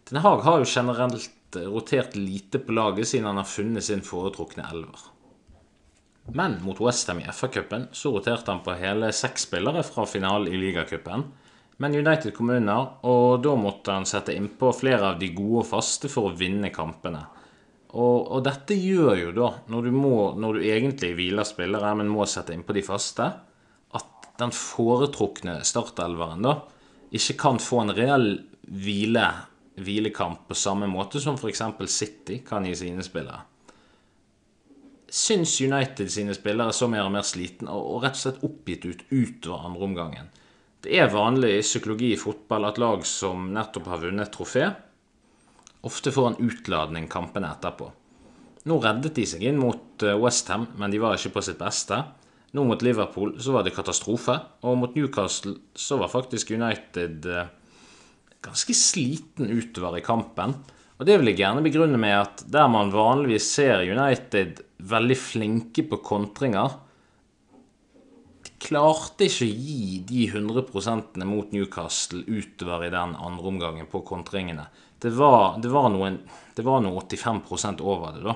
Den 0.07 0.21
Haag 0.23 0.43
har 0.45 0.61
jo 0.61 0.69
generelt 0.69 1.59
rotert 1.65 2.15
lite 2.19 2.59
på 2.61 2.75
laget 2.75 3.09
siden 3.09 3.27
han 3.31 3.39
har 3.41 3.49
funnet 3.49 3.87
sin 3.87 4.03
foretrukne 4.05 4.67
elver. 4.71 5.14
Men 6.33 6.57
mot 6.65 6.79
Westham 6.81 7.19
i 7.21 7.27
FA-cupen 7.29 7.87
så 7.91 8.11
roterte 8.15 8.51
han 8.51 8.63
på 8.65 8.73
hele 8.79 9.11
seks 9.13 9.45
spillere 9.47 9.83
fra 9.85 10.05
finalen 10.09 10.49
i 10.49 10.57
ligacupen. 10.57 11.23
Men 11.77 11.95
United 11.95 12.33
kom 12.33 12.49
under, 12.49 12.87
og 13.05 13.43
da 13.43 13.55
måtte 13.59 13.93
han 13.93 14.07
sette 14.09 14.33
innpå 14.33 14.71
flere 14.73 15.11
av 15.11 15.19
de 15.19 15.29
gode 15.35 15.65
og 15.65 15.69
faste 15.69 16.09
for 16.11 16.29
å 16.29 16.35
vinne 16.37 16.71
kampene. 16.73 17.25
Og, 17.95 18.31
og 18.35 18.43
dette 18.43 18.75
gjør 18.75 19.19
jo 19.19 19.33
da, 19.35 19.49
når 19.71 19.87
du, 19.87 19.91
må, 19.95 20.15
når 20.39 20.57
du 20.57 20.67
egentlig 20.67 21.13
hviler 21.15 21.47
spillere, 21.47 21.93
men 21.99 22.11
må 22.11 22.27
sette 22.27 22.55
innpå 22.55 22.75
de 22.75 22.83
faste, 22.83 23.27
at 23.95 24.29
den 24.39 24.51
foretrukne 24.55 25.61
startelveren 25.67 26.43
da 26.43 26.57
ikke 27.15 27.37
kan 27.39 27.59
få 27.61 27.83
en 27.83 27.93
reell 27.95 28.29
hvile, 28.65 29.27
hvilekamp 29.79 30.47
på 30.49 30.57
samme 30.57 30.87
måte 30.91 31.21
som 31.23 31.37
f.eks. 31.39 31.61
City 31.91 32.41
kan 32.47 32.65
gi 32.67 32.73
sine 32.79 33.03
spillere. 33.05 33.43
Syns 35.15 35.53
United 35.63 36.09
sine 36.11 36.33
spillere 36.35 36.73
så 36.75 36.89
mer 36.91 37.05
og 37.07 37.13
mer 37.15 37.23
sliten 37.23 37.69
og 37.71 38.01
rett 38.03 38.17
og 38.17 38.21
slett 38.21 38.41
oppgitt 38.43 38.83
ut 38.83 39.03
utover 39.13 39.69
andreomgangen. 39.69 40.27
Det 40.83 40.97
er 40.99 41.13
vanlig 41.13 41.53
i 41.55 41.61
psykologi 41.63 42.11
i 42.13 42.19
fotball 42.19 42.67
at 42.67 42.81
lag 42.81 43.05
som 43.07 43.47
nettopp 43.55 43.87
har 43.93 44.01
vunnet 44.03 44.33
trofé, 44.33 44.67
ofte 45.87 46.11
får 46.11 46.27
en 46.33 46.49
utladning 46.49 47.07
kampene 47.07 47.53
etterpå. 47.55 47.87
Nå 48.67 48.79
reddet 48.83 49.15
de 49.15 49.25
seg 49.29 49.45
inn 49.45 49.61
mot 49.61 50.03
eh, 50.03 50.17
Westham, 50.19 50.67
men 50.81 50.91
de 50.91 50.99
var 51.01 51.15
ikke 51.15 51.35
på 51.37 51.45
sitt 51.45 51.61
beste. 51.61 52.01
Nå 52.57 52.63
mot 52.67 52.81
Liverpool 52.83 53.35
så 53.41 53.55
var 53.55 53.65
det 53.65 53.75
katastrofe, 53.75 54.35
og 54.65 54.79
mot 54.81 54.95
Newcastle 54.97 55.55
så 55.77 55.99
var 56.01 56.11
faktisk 56.11 56.51
United 56.55 57.27
eh, 57.29 57.51
ganske 58.45 58.75
sliten 58.77 59.47
utover 59.53 59.99
i 59.99 60.05
kampen. 60.05 60.57
Og 60.99 61.07
det 61.07 61.17
vil 61.19 61.31
jeg 61.31 61.41
gjerne 61.43 61.63
begrunne 61.65 61.99
med 61.99 62.15
at 62.17 62.45
der 62.51 62.69
man 62.71 62.93
vanligvis 62.93 63.47
ser 63.57 63.83
United 63.83 64.61
veldig 64.85 65.17
flinke 65.17 65.85
på 65.89 65.99
kontringer 66.05 66.75
De 68.45 68.53
klarte 68.61 69.27
ikke 69.27 69.47
å 69.47 69.53
gi 69.67 69.99
de 70.07 70.25
100 70.29 71.25
mot 71.27 71.53
Newcastle 71.53 72.23
utover 72.27 72.85
i 72.85 72.93
den 72.93 73.15
andre 73.15 73.49
omgangen 73.51 73.89
på 73.91 74.01
kontringene. 74.05 74.67
Det 75.01 75.11
var, 75.13 75.57
det 75.61 75.69
var, 75.73 75.89
noen, 75.93 76.19
det 76.55 76.63
var 76.65 76.81
noe 76.81 77.01
85% 77.03 77.81
over 77.85 78.15
det, 78.15 78.23
da. 78.25 78.35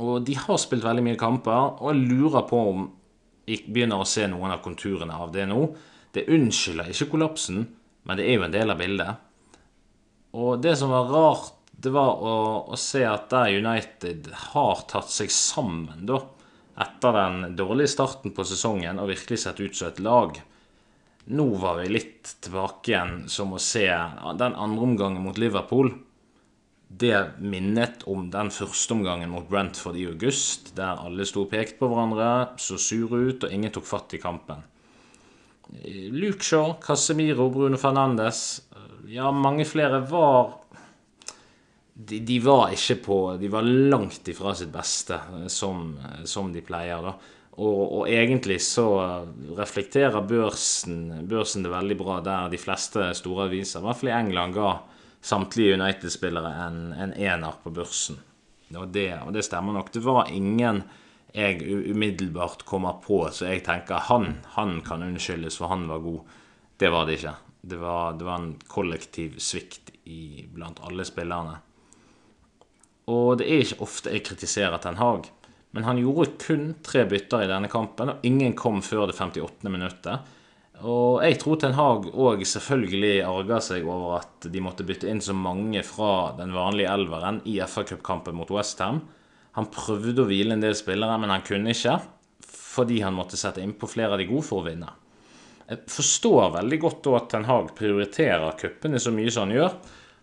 Og 0.00 0.22
de 0.24 0.36
har 0.38 0.58
spilt 0.62 0.86
veldig 0.86 1.04
mye 1.04 1.18
kamper, 1.20 1.76
og 1.82 1.90
jeg 1.90 2.06
lurer 2.08 2.46
på 2.48 2.62
om 2.70 2.86
jeg 3.50 3.66
begynner 3.66 4.00
å 4.00 4.08
se 4.08 4.26
noen 4.30 4.54
av 4.54 4.62
konturene 4.64 5.16
av 5.18 5.32
det 5.34 5.46
nå. 5.50 5.60
Det 6.14 6.28
unnskylder 6.30 6.90
ikke 6.90 7.10
kollapsen, 7.12 7.64
men 8.06 8.18
det 8.18 8.26
er 8.26 8.38
jo 8.38 8.46
en 8.46 8.54
del 8.54 8.72
av 8.72 8.80
bildet. 8.80 9.26
Og 10.38 10.62
det 10.62 10.76
som 10.78 10.92
var 10.94 11.10
rart, 11.10 11.59
det 11.82 11.90
var 11.94 12.20
å, 12.20 12.34
å 12.68 12.76
se 12.76 13.00
at 13.08 13.30
der 13.32 13.54
United 13.56 14.28
har 14.52 14.84
tatt 14.90 15.08
seg 15.12 15.32
sammen, 15.32 16.04
da, 16.08 16.20
etter 16.80 17.16
den 17.16 17.56
dårlige 17.56 17.94
starten 17.94 18.34
på 18.36 18.44
sesongen, 18.44 19.00
og 19.00 19.08
virkelig 19.12 19.40
sett 19.44 19.60
ut 19.60 19.76
som 19.76 19.88
et 19.88 20.02
lag. 20.04 20.40
nå 21.30 21.46
var 21.62 21.78
vi 21.78 21.88
litt 21.88 22.34
tilbake 22.44 22.90
igjen 22.90 23.28
som 23.28 23.52
å 23.54 23.60
se 23.62 23.86
den 23.86 24.54
andre 24.54 24.86
omgangen 24.86 25.22
mot 25.24 25.38
Liverpool. 25.38 25.92
Det 26.90 27.38
minnet 27.38 28.02
om 28.10 28.30
den 28.30 28.50
første 28.50 28.96
omgangen 28.96 29.30
mot 29.30 29.48
Brentford 29.48 29.96
i 29.96 30.08
august, 30.10 30.74
der 30.76 30.98
alle 30.98 31.24
sto 31.24 31.44
og 31.44 31.52
pekte 31.52 31.78
på 31.78 31.88
hverandre, 31.92 32.58
så 32.58 32.76
sure 32.80 33.22
ut, 33.28 33.44
og 33.46 33.52
ingen 33.54 33.72
tok 33.72 33.86
fatt 33.86 34.16
i 34.16 34.20
kampen. 34.20 34.64
Luke 36.10 36.42
Shaw, 36.42 36.74
Casemiro, 36.82 37.46
Bruno 37.48 37.78
Fernandes 37.78 38.62
Ja, 39.06 39.30
mange 39.30 39.62
flere 39.64 40.00
var 40.10 40.56
de, 42.08 42.20
de, 42.26 42.38
var 42.44 42.70
ikke 42.74 42.96
på 43.04 43.18
De 43.40 43.50
var 43.52 43.66
langt 43.66 44.28
ifra 44.30 44.54
sitt 44.56 44.72
beste, 44.72 45.18
som, 45.52 45.92
som 46.24 46.52
de 46.54 46.62
pleier, 46.64 47.02
da. 47.04 47.14
Og, 47.60 47.80
og, 47.82 48.04
egentlig 48.08 48.60
så 48.64 48.86
reflekterer 49.58 50.22
børsen, 50.24 51.26
børsen, 51.28 51.66
det 51.66 51.72
veldig 51.74 51.96
bra, 51.98 52.20
der 52.24 52.48
de 52.52 52.60
fleste 52.60 53.10
store 53.18 53.50
aviser, 53.50 53.82
i 53.82 53.88
hvert 53.88 54.00
fall 54.00 54.12
i 54.12 54.16
England, 54.16 54.56
ga 54.56 54.70
samtlige 55.20 55.76
United-spillere 55.76 56.54
en, 56.64 56.80
en 56.96 57.12
ener 57.12 57.58
på 57.60 57.72
børsen. 57.74 58.16
Og 58.78 58.88
det, 58.94 59.10
og 59.26 59.34
det 59.34 59.44
stemmer 59.44 59.76
nok. 59.76 59.90
Det 59.92 60.02
var 60.06 60.30
ingen 60.32 60.84
jeg 61.34 61.62
umiddelbart 61.90 62.64
kommer 62.66 62.98
på 63.04 63.22
så 63.30 63.50
jeg 63.50 63.62
tenker 63.66 64.02
han, 64.08 64.40
han 64.56 64.80
kan 64.86 65.04
unnskyldes 65.06 65.60
for 65.60 65.70
han 65.70 65.86
var 65.90 66.02
god. 66.02 66.36
Det 66.80 66.90
var 66.90 67.06
det 67.06 67.18
ikke. 67.20 67.34
Det 67.60 67.78
var, 67.78 68.14
det 68.18 68.26
var 68.26 68.40
en 68.40 68.54
kollektiv 68.72 69.36
svikt 69.38 69.92
i, 70.08 70.46
blant 70.50 70.80
alle 70.86 71.04
spillerne. 71.04 71.58
Og 73.10 73.38
det 73.40 73.48
er 73.48 73.64
ikke 73.64 73.84
ofte 73.86 74.12
jeg 74.14 74.24
kritiserer 74.26 74.78
Ten 74.82 75.00
Hag, 75.00 75.28
men 75.74 75.86
han 75.86 76.00
gjorde 76.00 76.36
kun 76.42 76.68
tre 76.86 77.04
bytter 77.10 77.44
i 77.44 77.50
denne 77.50 77.70
kampen, 77.70 78.12
og 78.14 78.26
ingen 78.26 78.54
kom 78.58 78.80
før 78.84 79.08
det 79.10 79.16
58. 79.18 79.66
minuttet. 79.70 80.36
Og 80.80 81.20
jeg 81.20 81.36
tror 81.42 81.58
Ten 81.60 81.76
Hag 81.76 82.06
òg 82.08 82.44
selvfølgelig 82.48 83.16
arga 83.28 83.58
seg 83.64 83.84
over 83.84 84.20
at 84.22 84.48
de 84.48 84.62
måtte 84.64 84.86
bytte 84.88 85.10
inn 85.10 85.20
så 85.20 85.34
mange 85.36 85.82
fra 85.84 86.32
den 86.38 86.54
vanlige 86.56 86.92
elveren 86.92 87.42
i 87.50 87.58
FA-cupkampen 87.60 88.38
mot 88.38 88.52
Westham. 88.54 89.02
Han 89.58 89.68
prøvde 89.74 90.24
å 90.24 90.30
hvile 90.30 90.56
en 90.56 90.64
del 90.64 90.76
spillere, 90.78 91.18
men 91.20 91.32
han 91.34 91.44
kunne 91.44 91.74
ikke. 91.74 91.98
Fordi 92.40 93.00
han 93.04 93.16
måtte 93.16 93.36
sette 93.36 93.60
innpå 93.60 93.90
flere 93.90 94.14
av 94.16 94.22
de 94.22 94.28
gode 94.30 94.46
for 94.46 94.62
å 94.62 94.68
vinne. 94.70 94.88
Jeg 95.68 95.84
forstår 95.90 96.54
veldig 96.56 96.78
godt 96.82 97.02
da 97.04 97.16
at 97.18 97.28
Ten 97.34 97.46
Hag 97.46 97.74
prioriterer 97.78 98.56
cupene 98.58 98.98
så 99.02 99.12
mye 99.14 99.30
som 99.30 99.46
han 99.46 99.58
gjør. 99.58 99.74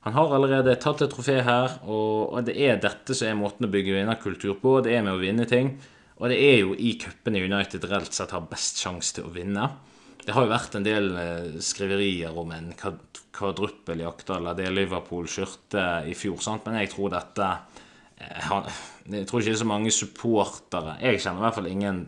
Han 0.08 0.16
har 0.16 0.34
allerede 0.38 0.76
tatt 0.82 1.04
et 1.04 1.12
trofé 1.12 1.42
her, 1.44 1.78
og 1.84 2.40
det 2.48 2.56
er 2.56 2.80
dette 2.82 3.16
som 3.18 3.30
er 3.30 3.40
måten 3.40 3.68
å 3.68 3.72
bygge 3.72 3.96
vinnerkultur 3.98 4.56
på. 4.62 4.80
Det 4.86 4.96
er 4.96 5.04
med 5.06 5.18
å 5.18 5.22
vinne 5.22 5.48
ting. 5.50 5.74
Og 6.18 6.32
det 6.32 6.38
er 6.42 6.62
jo 6.64 6.74
i 6.74 6.96
cupene 6.98 7.44
United 7.44 7.84
reelt 7.86 8.16
sett 8.16 8.34
har 8.34 8.48
best 8.50 8.80
sjanse 8.82 9.18
til 9.18 9.28
å 9.28 9.34
vinne. 9.36 9.68
Det 10.24 10.34
har 10.36 10.48
jo 10.48 10.52
vært 10.52 10.76
en 10.76 10.86
del 10.88 11.12
eh, 11.20 11.60
skriverier 11.64 12.36
om 12.36 12.50
en 12.56 12.72
kvadruppeljakt 12.78 14.32
eller 14.36 14.58
det 14.58 14.72
Liverpool 14.74 15.30
skjørte 15.32 15.84
i 16.10 16.16
fjor, 16.18 16.42
sant? 16.44 16.66
men 16.66 16.82
jeg 16.82 16.92
tror 16.96 17.14
dette 17.14 17.52
Eh, 18.18 18.54
jeg 19.14 19.28
tror 19.30 19.42
ikke 19.42 19.52
det 19.52 19.56
er 19.56 19.62
så 19.62 19.70
mange 19.70 19.94
supportere 19.94 20.96
Jeg 21.04 21.22
kjenner 21.22 21.44
i 21.44 21.46
hvert 21.46 21.58
fall 21.60 21.70
ingen 21.70 22.06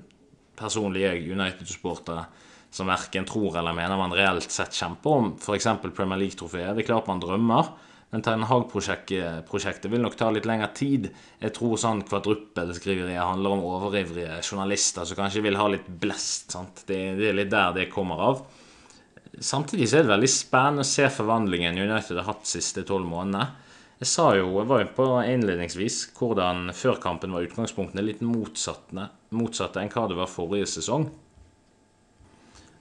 personlige 0.57 1.13
United-supportere 1.29 2.25
som 2.73 2.89
verken 2.89 3.25
tror 3.29 3.55
eller 3.57 3.73
mener 3.77 3.97
man 3.97 4.13
reelt 4.13 4.51
sett 4.53 4.75
kjemper 4.77 5.13
om 5.15 5.29
f.eks. 5.39 5.69
Premier 5.95 6.19
League-trofeet. 6.21 6.75
Det 6.75 6.83
er 6.83 6.89
klart 6.89 7.07
man 7.09 7.21
drømmer, 7.21 7.71
men 8.09 8.23
Ten 8.25 8.43
Hag-prosjektet 8.49 9.85
vil 9.91 10.01
nok 10.01 10.15
ta 10.17 10.31
litt 10.33 10.47
lengre 10.49 10.71
tid. 10.73 11.11
Jeg 11.37 11.53
tror 11.53 11.77
sånn 11.77 12.01
kvadruppelskriverier 12.09 13.21
handler 13.21 13.53
om 13.53 13.67
overivrige 13.69 14.39
journalister 14.41 15.05
som 15.05 15.19
kanskje 15.19 15.43
vil 15.45 15.59
ha 15.59 15.67
litt 15.69 15.85
blest. 16.01 16.49
Sant? 16.55 16.83
Det, 16.89 16.97
det 17.19 17.29
er 17.29 17.37
litt 17.37 17.53
der 17.53 17.75
det 17.77 17.91
kommer 17.93 18.23
av. 18.31 18.41
Samtidig 19.37 19.91
så 19.91 19.99
er 19.99 20.07
det 20.07 20.15
veldig 20.15 20.31
spennende 20.33 20.87
å 20.87 20.89
se 20.89 21.05
forvandlingen 21.13 21.77
United 21.77 22.17
har 22.17 22.31
hatt 22.31 22.47
de 22.47 22.53
siste 22.57 22.81
tolv 22.87 23.05
månedene. 23.07 23.45
Jeg 23.99 24.09
sa 24.09 24.29
jo, 24.33 24.47
jeg 24.57 24.67
var 24.71 24.81
jo 24.81 24.91
på 24.95 25.05
innledningsvis 25.27 26.01
hvordan 26.17 26.73
før 26.73 27.01
kampen 27.03 27.33
var 27.35 27.45
utgangspunktene 27.45 28.05
litt 28.07 28.21
motsatte, 28.25 29.09
motsatte 29.35 29.83
enn 29.83 29.91
hva 29.93 30.05
det 30.09 30.17
var 30.17 30.31
forrige 30.31 30.69
sesong. 30.71 31.09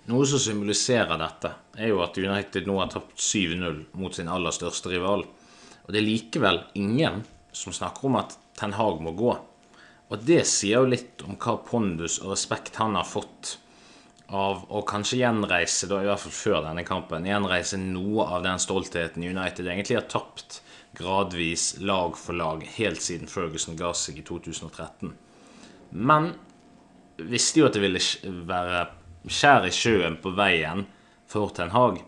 Noe 0.09 0.25
som 0.25 0.41
symboliserer 0.41 1.19
dette, 1.21 1.51
er 1.77 1.91
jo 1.91 2.01
at 2.01 2.17
United 2.17 2.69
nå 2.69 2.79
har 2.81 2.89
tapt 2.93 3.21
7-0 3.21 3.83
mot 4.01 4.15
sin 4.17 4.31
aller 4.33 4.55
største 4.57 4.89
rival. 4.89 5.27
Og 5.85 5.93
det 5.93 6.01
er 6.01 6.07
likevel 6.07 6.63
ingen 6.81 7.23
som 7.53 7.75
snakker 7.77 8.09
om 8.09 8.17
at 8.23 8.39
Ten 8.57 8.73
Hag 8.79 9.03
må 9.05 9.13
gå. 9.19 9.35
Og 10.09 10.25
det 10.25 10.47
sier 10.49 10.81
jo 10.81 10.89
litt 10.89 11.21
om 11.27 11.37
hva 11.37 11.59
pondus 11.67 12.19
og 12.23 12.33
respekt 12.33 12.81
han 12.81 12.97
har 12.97 13.05
fått 13.05 13.59
av 14.29 14.65
å 14.73 14.81
kanskje 14.89 15.21
gjenreise, 15.23 15.89
da 15.89 16.01
i 16.01 16.09
hvert 16.09 16.21
fall 16.25 16.37
før 16.37 16.59
denne 16.67 16.85
kampen, 16.89 17.29
gjenreise 17.29 17.81
noe 17.81 18.27
av 18.29 18.45
den 18.45 18.61
stoltheten 18.61 19.25
United 19.25 19.69
egentlig 19.69 19.97
har 20.01 20.09
tapt 20.09 20.63
gradvis, 20.97 21.79
lag 21.85 22.17
for 22.17 22.37
lag, 22.37 22.65
helt 22.77 23.05
siden 23.05 23.29
Ferguson 23.29 23.77
ga 23.77 23.93
seg 23.97 24.21
i 24.21 24.25
2013. 24.25 25.13
Men 25.97 26.33
visste 27.29 27.61
jo 27.61 27.69
at 27.69 27.77
det 27.77 27.85
ville 27.85 28.03
være 28.49 28.87
skjær 29.27 29.67
i 29.67 29.73
sjøen 29.75 30.19
på 30.23 30.35
veien 30.37 30.85
for 31.29 31.51
Ten 31.57 31.73
Hag. 31.75 31.99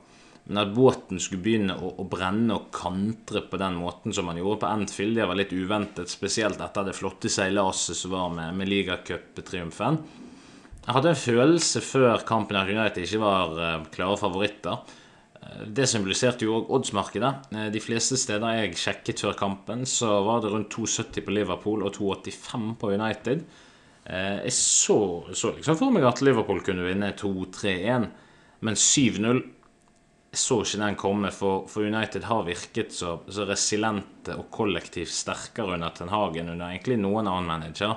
Men 0.51 0.63
at 0.65 0.73
båten 0.75 1.21
skulle 1.23 1.45
begynne 1.45 1.77
å, 1.79 1.93
å, 2.03 2.07
brenne 2.11 2.57
og 2.57 2.71
kantre 2.75 3.45
på 3.47 3.59
den 3.61 3.77
måten 3.79 4.15
som 4.15 4.27
man 4.27 4.39
gjorde 4.41 4.63
på 4.65 4.71
Anfield, 4.71 5.19
det 5.19 5.29
var 5.31 5.39
litt 5.39 5.53
uventet. 5.55 6.11
Spesielt 6.11 6.63
etter 6.63 6.89
det 6.89 6.97
flotte 6.97 7.31
seilaset 7.31 7.99
som 7.99 8.17
var 8.17 8.33
med, 8.35 8.57
med 8.59 8.71
ligacuptriumfen. 8.71 10.01
Jeg 10.81 10.97
hadde 10.97 11.13
en 11.13 11.23
følelse 11.23 11.85
før 11.85 12.25
kampen 12.27 12.59
at 12.59 12.71
United 12.73 13.05
ikke 13.05 13.23
var 13.23 13.55
uh, 13.59 13.87
klare 13.95 14.19
favoritter. 14.19 14.99
Det 15.71 15.87
symboliserte 15.89 16.47
jo 16.47 16.59
òg 16.59 16.71
oddsmarkedet. 16.77 17.31
Eh, 17.55 17.69
de 17.73 17.81
fleste 17.83 18.19
steder 18.21 18.59
jeg 18.59 18.79
sjekket 18.79 19.23
før 19.25 19.37
kampen, 19.39 19.87
så 19.89 20.21
var 20.27 20.43
det 20.43 20.53
rundt 20.53 20.73
2,70 20.75 21.25
på 21.27 21.35
Liverpool 21.35 21.85
og 21.87 21.95
2,85 21.97 22.75
på 22.81 22.93
United. 22.95 23.45
Eh, 24.05 24.43
jeg 24.47 24.53
så, 24.57 24.99
så, 25.33 25.55
liksom 25.57 25.79
for 25.79 25.95
meg 25.95 26.07
at 26.09 26.23
Liverpool 26.25 26.63
kunne 26.65 26.87
vinne 26.87 27.13
2-3-1, 27.19 28.07
men 28.67 28.79
7-0 28.79 29.43
jeg 30.31 30.39
så 30.39 30.61
ikke 30.63 30.79
den 30.79 30.97
komme, 30.99 31.31
for, 31.35 31.65
for 31.67 31.83
United 31.83 32.29
har 32.29 32.45
virket 32.47 32.93
så, 32.95 33.17
så, 33.27 33.43
resilente 33.49 34.37
og 34.39 34.47
kollektivt 34.55 35.11
sterkere 35.11 35.75
under 35.75 35.91
Ten 35.91 36.13
Hagen 36.13 36.53
under 36.53 36.69
egentlig 36.69 37.01
noen 37.03 37.27
annen 37.27 37.49
manager. 37.51 37.97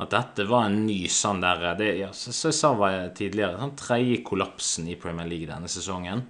At 0.00 0.12
dette 0.12 0.46
var 0.48 0.70
en 0.70 0.78
ny 0.86 1.02
sånn 1.12 1.42
der 1.44 1.74
det, 1.76 1.90
ja, 2.00 2.08
så, 2.16 2.32
så 2.32 2.48
jeg 2.48 2.56
sa 2.56 2.72
tidligere, 3.16 3.60
sånn 3.60 3.76
tredje 3.76 4.22
kollapsen 4.24 4.88
i 4.88 4.96
Premier 5.00 5.28
League 5.28 5.50
denne 5.50 5.68
sesongen. 5.68 6.24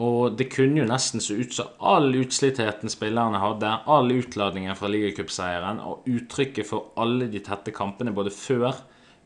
Og 0.00 0.38
det 0.38 0.46
kunne 0.54 0.80
jo 0.80 0.88
nesten 0.88 1.20
se 1.20 1.36
ut 1.36 1.52
som 1.52 1.72
all 1.84 2.14
utslittheten 2.16 2.88
spillerne 2.92 3.40
hadde, 3.42 3.72
all 3.84 4.08
utladningen 4.14 4.76
fra 4.78 4.88
ligacupseieren 4.88 5.82
og 5.84 6.08
uttrykket 6.08 6.68
for 6.68 6.94
alle 7.00 7.28
de 7.32 7.42
tette 7.44 7.74
kampene 7.76 8.14
både 8.16 8.32
før, 8.32 8.78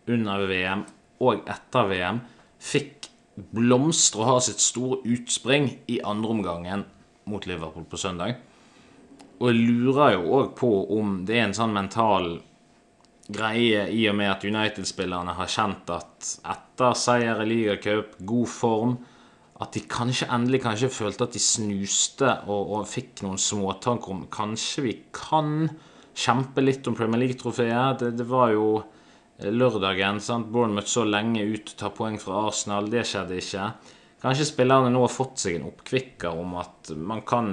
under 0.07 0.47
VM 0.47 0.85
og 1.23 1.47
etter 1.51 1.89
VM, 1.91 2.19
fikk 2.63 3.09
blomstre 3.55 4.23
og 4.23 4.29
ha 4.31 4.37
sitt 4.43 4.63
store 4.63 5.01
utspring 5.07 5.69
i 5.93 6.01
andreomgangen 6.03 6.85
mot 7.31 7.47
Liverpool 7.47 7.87
på 7.91 7.99
søndag. 8.01 8.37
Og 9.39 9.51
jeg 9.51 9.67
lurer 9.69 10.15
jo 10.17 10.29
òg 10.39 10.55
på 10.59 10.71
om 10.97 11.19
det 11.29 11.37
er 11.37 11.49
en 11.49 11.59
sånn 11.59 11.75
mental 11.75 12.37
greie 13.27 13.89
i 13.91 14.07
og 14.09 14.17
med 14.19 14.31
at 14.31 14.47
United-spillerne 14.47 15.35
har 15.37 15.51
kjent 15.51 15.91
at 15.93 16.31
etter 16.47 16.97
seier 16.99 17.43
i 17.43 17.49
ligacup, 17.51 18.15
god 18.19 18.51
form 18.51 18.97
at 19.57 19.73
de 19.73 19.81
kanskje 19.89 20.29
endelig 20.33 20.61
kanskje 20.67 20.93
følte 20.93 21.25
at 21.25 21.37
de 21.37 21.41
snuste 21.41 22.29
og, 22.45 22.73
og 22.77 22.89
fikk 22.91 23.23
noen 23.25 23.41
småtanker 23.41 24.13
om 24.13 24.27
Kanskje 24.33 24.85
vi 24.85 24.95
kan 25.17 25.71
kjempe 26.17 26.65
litt 26.65 26.87
om 26.89 26.97
Premier 26.97 27.23
League-trofeet. 27.23 28.03
Det, 28.03 28.11
det, 28.19 28.27
var 28.29 28.53
jo 28.53 28.83
lørdagen. 29.41 30.21
sant? 30.21 30.51
Bournemouth 30.53 30.93
så 30.93 31.07
lenge 31.09 31.45
ut 31.45 31.73
og 31.73 31.81
ta 31.81 31.93
poeng 31.95 32.21
fra 32.21 32.47
Arsenal. 32.51 32.91
Det 32.93 33.05
skjedde 33.09 33.41
ikke. 33.41 33.71
Kanskje 34.21 34.49
spillerne 34.49 34.93
nå 34.93 35.03
har 35.05 35.13
fått 35.13 35.41
seg 35.45 35.59
en 35.59 35.69
oppkvikker 35.71 36.37
om 36.41 36.57
at 36.61 36.93
man 36.97 37.21
kan 37.29 37.51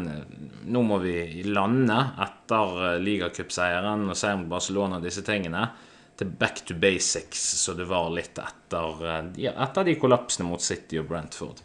Nå 0.63 0.83
må 0.88 0.98
vi 1.03 1.43
lande 1.48 1.98
etter 2.24 3.01
ligacupseieren 3.03 4.07
og 4.07 4.15
seieren 4.15 4.45
mot 4.45 4.53
Barcelona 4.55 5.00
og 5.00 5.07
disse 5.07 5.25
tingene 5.27 5.67
til 6.19 6.29
back 6.39 6.62
to 6.67 6.75
basics, 6.77 7.41
så 7.63 7.74
det 7.74 7.88
var 7.89 8.12
litt 8.13 8.38
etter, 8.38 9.00
ja, 9.41 9.55
etter 9.65 9.88
de 9.88 9.95
kollapsene 9.98 10.45
mot 10.45 10.62
City 10.62 11.00
og 11.01 11.07
Brentford. 11.10 11.63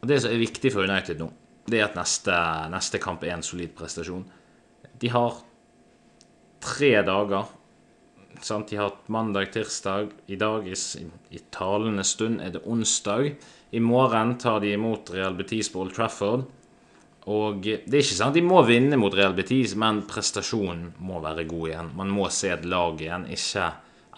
Og 0.00 0.08
Det 0.08 0.20
som 0.22 0.32
er 0.32 0.40
viktig 0.40 0.72
for 0.72 0.88
United 0.88 1.20
nå, 1.20 1.28
det 1.70 1.80
er 1.80 1.88
at 1.90 1.96
neste, 1.98 2.34
neste 2.72 3.00
kamp 3.02 3.24
er 3.24 3.36
en 3.36 3.44
solid 3.46 3.74
prestasjon. 3.76 4.24
De 5.00 5.10
har 5.12 5.40
tre 6.64 6.92
dager. 7.06 7.50
Sant? 8.40 8.70
De 8.70 8.78
har 8.78 8.90
hatt 8.90 9.10
mandag, 9.12 9.50
tirsdag. 9.52 10.14
I 10.32 10.38
dag, 10.40 10.66
i, 10.66 10.76
i 11.36 11.42
talende 11.52 12.04
stund, 12.04 12.40
er 12.40 12.54
det 12.54 12.64
onsdag. 12.64 13.34
I 13.70 13.82
morgen 13.84 14.36
tar 14.40 14.62
de 14.64 14.72
imot 14.74 15.12
Real 15.14 15.36
Betis 15.38 15.70
på 15.72 15.84
Old 15.84 15.94
Trafford. 15.94 16.48
Og 17.30 17.60
det 17.62 17.84
er 17.84 18.00
ikke 18.00 18.16
sant 18.16 18.34
de 18.34 18.42
må 18.42 18.62
vinne 18.64 18.96
mot 18.98 19.14
Real 19.14 19.36
Betis, 19.36 19.76
men 19.78 20.02
prestasjonen 20.08 20.94
må 21.04 21.20
være 21.22 21.44
god 21.50 21.68
igjen. 21.68 21.92
Man 22.00 22.12
må 22.16 22.30
se 22.32 22.50
et 22.54 22.64
lag 22.64 23.00
igjen, 23.00 23.28
ikke 23.30 23.68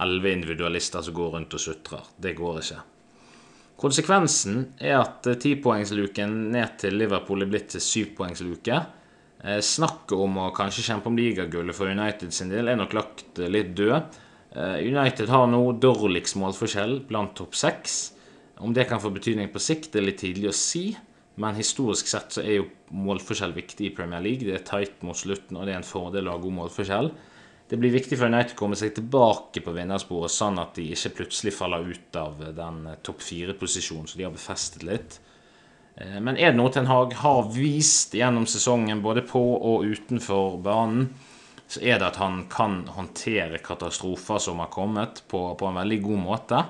elleve 0.03 0.33
individualister 0.39 1.03
som 1.05 1.19
går 1.19 1.37
rundt 1.37 1.59
og 1.59 1.63
sutrer. 1.63 2.07
Det 2.17 2.37
går 2.39 2.63
ikke. 2.63 2.81
Konsekvensen 3.83 4.61
er 4.79 5.01
at 5.01 5.27
eh, 5.27 5.39
tipoengsluken 5.43 6.35
ned 6.55 6.77
til 6.79 6.95
Liverpool 7.01 7.43
er 7.43 7.51
blitt 7.51 7.73
til 7.75 7.83
syvpoengsluke. 7.83 8.79
Eh, 9.43 9.59
snakket 9.59 10.15
om 10.23 10.39
å 10.39 10.51
kanskje 10.55 10.85
kjempe 10.87 11.11
om 11.11 11.19
ligagullet 11.19 11.75
for 11.75 11.91
United 11.91 12.31
sin 12.35 12.53
del 12.53 12.71
er 12.71 12.79
nok 12.79 12.95
lagt 12.95 13.41
eh, 13.43 13.51
litt 13.51 13.75
død. 13.79 14.21
United 14.53 15.31
har 15.33 15.47
nå 15.49 15.63
dårligst 15.81 16.37
målforskjell 16.37 16.99
blant 17.09 17.31
topp 17.39 17.55
seks. 17.57 17.95
Om 18.61 18.75
det 18.77 18.85
kan 18.91 19.01
få 19.01 19.09
betydning 19.15 19.49
på 19.49 19.63
sikt, 19.65 19.97
er 19.97 20.05
litt 20.05 20.19
tidlig 20.21 20.51
å 20.51 20.53
si. 20.53 20.83
Men 21.41 21.57
historisk 21.57 22.11
sett 22.11 22.37
så 22.37 22.43
er 22.45 22.59
jo 22.59 22.67
målforskjell 22.93 23.55
viktig 23.57 23.87
i 23.89 23.95
Premier 23.97 24.21
League. 24.21 24.45
Det 24.45 24.59
er 24.59 24.67
tight 24.69 25.01
mot 25.09 25.17
slutten, 25.17 25.57
og 25.57 25.65
det 25.65 25.73
er 25.73 25.81
en 25.81 25.89
fordel 25.89 26.29
å 26.29 26.35
ha 26.35 26.43
god 26.43 26.57
målforskjell. 26.59 27.09
Det 27.73 27.79
blir 27.81 27.95
viktig 27.95 28.19
for 28.21 28.29
United 28.29 28.53
å 28.53 28.59
komme 28.59 28.77
seg 28.77 28.91
tilbake 28.93 29.63
på 29.65 29.73
vinnersporet, 29.73 30.29
sånn 30.29 30.59
at 30.61 30.75
de 30.77 30.91
ikke 30.93 31.15
plutselig 31.23 31.55
faller 31.57 31.87
ut 31.89 32.17
av 32.21 32.43
den 32.53 32.83
eh, 32.91 32.99
topp 33.01 33.23
fire-posisjonen 33.25 34.11
som 34.11 34.19
de 34.21 34.27
har 34.27 34.35
befestet 34.35 34.83
litt. 34.85 35.15
Eh, 35.97 36.19
men 36.21 36.37
er 36.37 36.51
det 36.53 36.59
noe 36.59 36.69
Ten 36.75 36.91
Hag 36.91 37.15
har 37.23 37.47
vist 37.55 38.13
gjennom 38.13 38.45
sesongen, 38.45 39.01
både 39.01 39.23
på 39.25 39.41
og 39.57 39.87
utenfor 39.89 40.59
banen, 40.61 41.07
så 41.65 41.81
er 41.81 41.97
det 41.97 42.11
at 42.11 42.19
han 42.21 42.43
kan 42.53 42.83
håndtere 42.93 43.63
katastrofer 43.65 44.43
som 44.51 44.61
har 44.61 44.69
kommet, 44.75 45.23
på, 45.33 45.41
på 45.57 45.71
en 45.71 45.81
veldig 45.81 45.99
god 46.05 46.23
måte. 46.27 46.61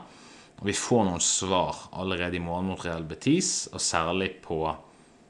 Og 0.61 0.69
vi 0.71 0.77
får 0.85 1.03
noen 1.09 1.25
svar 1.27 1.81
allerede 1.99 2.39
i 2.39 2.45
morgen 2.45 2.71
mot 2.71 2.87
Real 2.87 3.03
Betis, 3.11 3.67
og 3.75 3.83
særlig 3.83 4.37
på, 4.47 4.61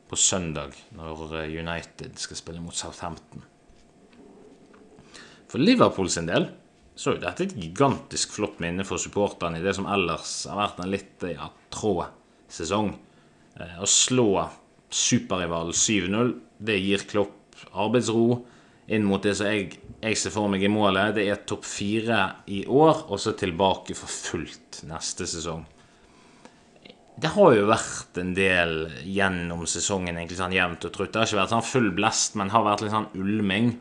på 0.04 0.20
søndag, 0.20 0.76
når 1.00 1.24
United 1.46 2.20
skal 2.20 2.42
spille 2.42 2.60
mot 2.60 2.76
Southampton. 2.76 3.48
For 5.52 5.60
Liverpool 5.60 6.08
sin 6.08 6.30
del 6.30 6.46
så 6.96 7.10
er 7.10 7.16
jo 7.18 7.22
dette 7.26 7.44
et 7.44 7.58
gigantisk 7.60 8.32
flott 8.32 8.60
minne 8.64 8.86
for 8.88 9.00
supporterne 9.00 9.60
i 9.60 9.64
det 9.64 9.74
som 9.76 9.88
ellers 9.88 10.30
har 10.48 10.56
vært 10.56 10.80
en 10.80 10.92
litt 10.92 11.26
ja, 11.28 11.50
trå 11.72 11.98
sesong. 12.52 12.94
Eh, 13.60 13.74
å 13.84 13.88
slå 13.88 14.46
superrivalen 14.92 15.76
7-0, 15.76 16.32
det 16.56 16.78
gir 16.80 17.04
Klopp 17.08 17.60
arbeidsro 17.76 18.40
inn 18.92 19.04
mot 19.08 19.20
det 19.24 19.34
som 19.36 19.52
jeg, 19.52 19.76
jeg 20.00 20.20
ser 20.20 20.34
for 20.34 20.48
meg 20.52 20.64
i 20.64 20.72
målet. 20.72 21.18
Det 21.18 21.28
er 21.28 21.44
topp 21.48 21.68
fire 21.68 22.22
i 22.48 22.64
år, 22.64 23.06
og 23.12 23.20
så 23.20 23.36
tilbake 23.36 23.96
for 23.96 24.08
fullt 24.08 24.82
neste 24.88 25.28
sesong. 25.28 25.68
Det 27.22 27.36
har 27.36 27.54
jo 27.54 27.68
vært 27.68 28.24
en 28.24 28.32
del 28.36 28.76
gjennom 29.04 29.68
sesongen 29.68 30.16
egentlig 30.16 30.40
sånn 30.40 30.56
jevnt 30.56 30.88
og 30.88 30.96
trutt. 30.96 31.12
Det 31.12 31.20
har 31.20 31.28
ikke 31.28 31.42
vært 31.44 31.56
sånn 31.58 31.70
full 31.74 31.92
blest, 31.96 32.40
men 32.40 32.52
har 32.56 32.64
vært 32.64 32.86
litt 32.86 32.96
sånn 32.96 33.12
ulming 33.20 33.74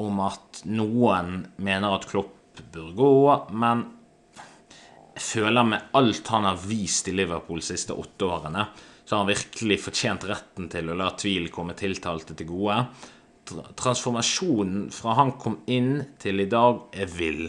om 0.00 0.20
at 0.24 0.62
noen 0.70 1.44
mener 1.60 1.96
at 1.96 2.06
Klopp 2.10 2.60
bør 2.72 2.92
gå, 2.96 3.14
men 3.56 3.86
jeg 5.16 5.24
føler 5.26 5.66
med 5.68 5.96
alt 5.96 6.30
han 6.32 6.46
har 6.48 6.60
vist 6.64 7.08
i 7.10 7.14
Liverpool 7.16 7.60
de 7.60 7.66
siste 7.66 7.96
åtte 7.96 8.28
årene, 8.28 8.66
så 9.04 9.16
har 9.16 9.24
han 9.24 9.32
virkelig 9.32 9.80
fortjent 9.84 10.26
retten 10.30 10.68
til 10.72 10.90
å 10.90 10.96
la 10.96 11.10
tvil 11.18 11.50
komme 11.52 11.74
tiltalte 11.76 12.36
til 12.38 12.48
gode. 12.48 12.76
Transformasjonen 13.50 14.86
fra 14.94 15.16
han 15.18 15.34
kom 15.40 15.58
inn 15.70 15.96
til 16.22 16.44
i 16.44 16.48
dag, 16.50 16.84
er 16.94 17.10
vill. 17.10 17.48